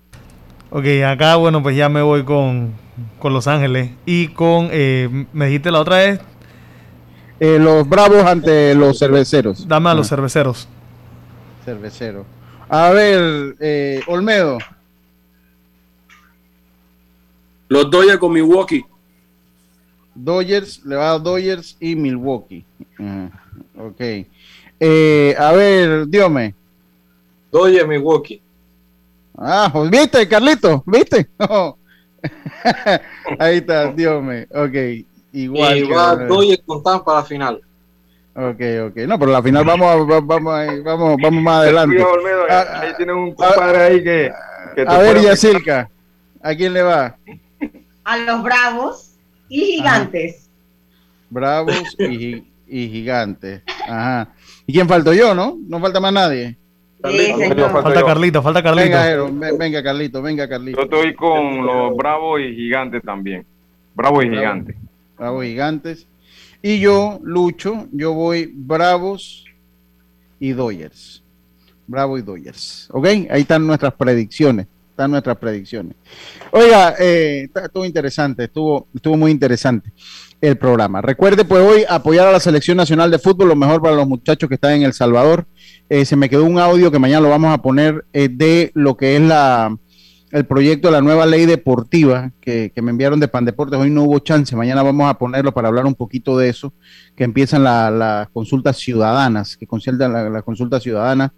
[0.70, 2.74] Ok, acá, bueno, pues ya me voy con,
[3.22, 6.20] Los Ángeles y con, eh, me dijiste la otra vez.
[7.38, 9.68] Eh, los Bravos ante los Cerveceros.
[9.68, 10.08] Dame a los.
[10.08, 10.66] Cerveceros.
[11.64, 12.26] Cerveceros.
[12.68, 14.58] A ver, eh, Olmedo.
[17.68, 18.84] Los Dodgers con Milwaukee.
[20.14, 22.64] Dodgers, le va a Dodgers y Milwaukee.
[23.76, 24.00] Ok.
[24.80, 26.54] Eh, a ver, Diome.
[27.50, 28.40] Doye Milwaukee.
[29.36, 30.82] Ah, pues, ¿viste, Carlito?
[30.86, 31.28] ¿Viste?
[33.38, 34.46] Ahí está, Diome.
[34.50, 35.06] Ok,
[35.42, 35.92] igual.
[35.92, 37.60] Va Doye con para la final.
[38.34, 38.96] Ok, ok.
[39.06, 40.28] No, pero la final vamos, vamos,
[40.84, 42.04] vamos, vamos más adelante.
[42.50, 44.32] Ah, ahí tiene un compadre ahí que.
[44.86, 45.88] a ver, Yacirca,
[46.42, 47.16] ¿a quién le va?
[48.04, 49.14] A los Bravos
[49.48, 50.50] y Gigantes.
[51.30, 53.62] Bravos y, y Gigantes.
[53.88, 54.28] Ajá.
[54.66, 55.56] ¿Y quién faltó yo, no?
[55.66, 56.56] No falta más nadie.
[57.04, 57.32] Sí.
[57.72, 58.84] Falta Carlito, falta Carlito.
[58.84, 60.78] Venga, Jero, venga, Carlito, venga, Carlito.
[60.78, 63.46] Yo estoy con los Bravos y Gigantes también.
[63.94, 64.40] Bravos y Bravo.
[64.40, 64.76] Gigantes.
[65.18, 66.06] Bravos Gigantes.
[66.62, 69.44] Y yo, Lucho, yo voy Bravos
[70.40, 71.22] y Dodgers.
[71.86, 72.88] Bravo y Dodgers.
[72.90, 73.06] ¿Ok?
[73.06, 74.66] Ahí están nuestras predicciones.
[74.90, 75.94] Están nuestras predicciones.
[76.50, 79.92] Oiga, eh, estuvo interesante, estuvo, estuvo muy interesante
[80.40, 81.02] el programa.
[81.02, 84.48] Recuerde, pues hoy apoyar a la Selección Nacional de Fútbol, lo mejor para los muchachos
[84.48, 85.46] que están en El Salvador.
[85.88, 88.96] Eh, se me quedó un audio que mañana lo vamos a poner eh, de lo
[88.96, 89.76] que es la,
[90.32, 93.78] el proyecto de la nueva ley deportiva que, me enviaron de Pandeportes.
[93.78, 96.72] Hoy no hubo chance, mañana vamos a ponerlo para hablar un poquito de eso,
[97.14, 101.32] que empiezan la- las consultas ciudadanas, que consultan la, la consulta ciudadana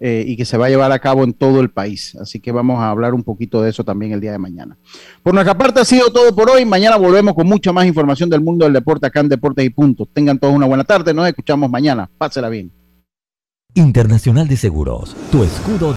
[0.00, 2.16] eh, y que se va a llevar a cabo en todo el país.
[2.20, 4.76] Así que vamos a hablar un poquito de eso también el día de mañana.
[5.22, 6.64] Por nuestra parte ha sido todo por hoy.
[6.64, 10.06] Mañana volvemos con mucha más información del mundo del deporte acá en Deportes y Punto.
[10.12, 11.14] Tengan todos una buena tarde.
[11.14, 12.10] Nos escuchamos mañana.
[12.18, 12.70] Pásela bien.
[13.76, 15.92] Internacional de Seguros, tu escudo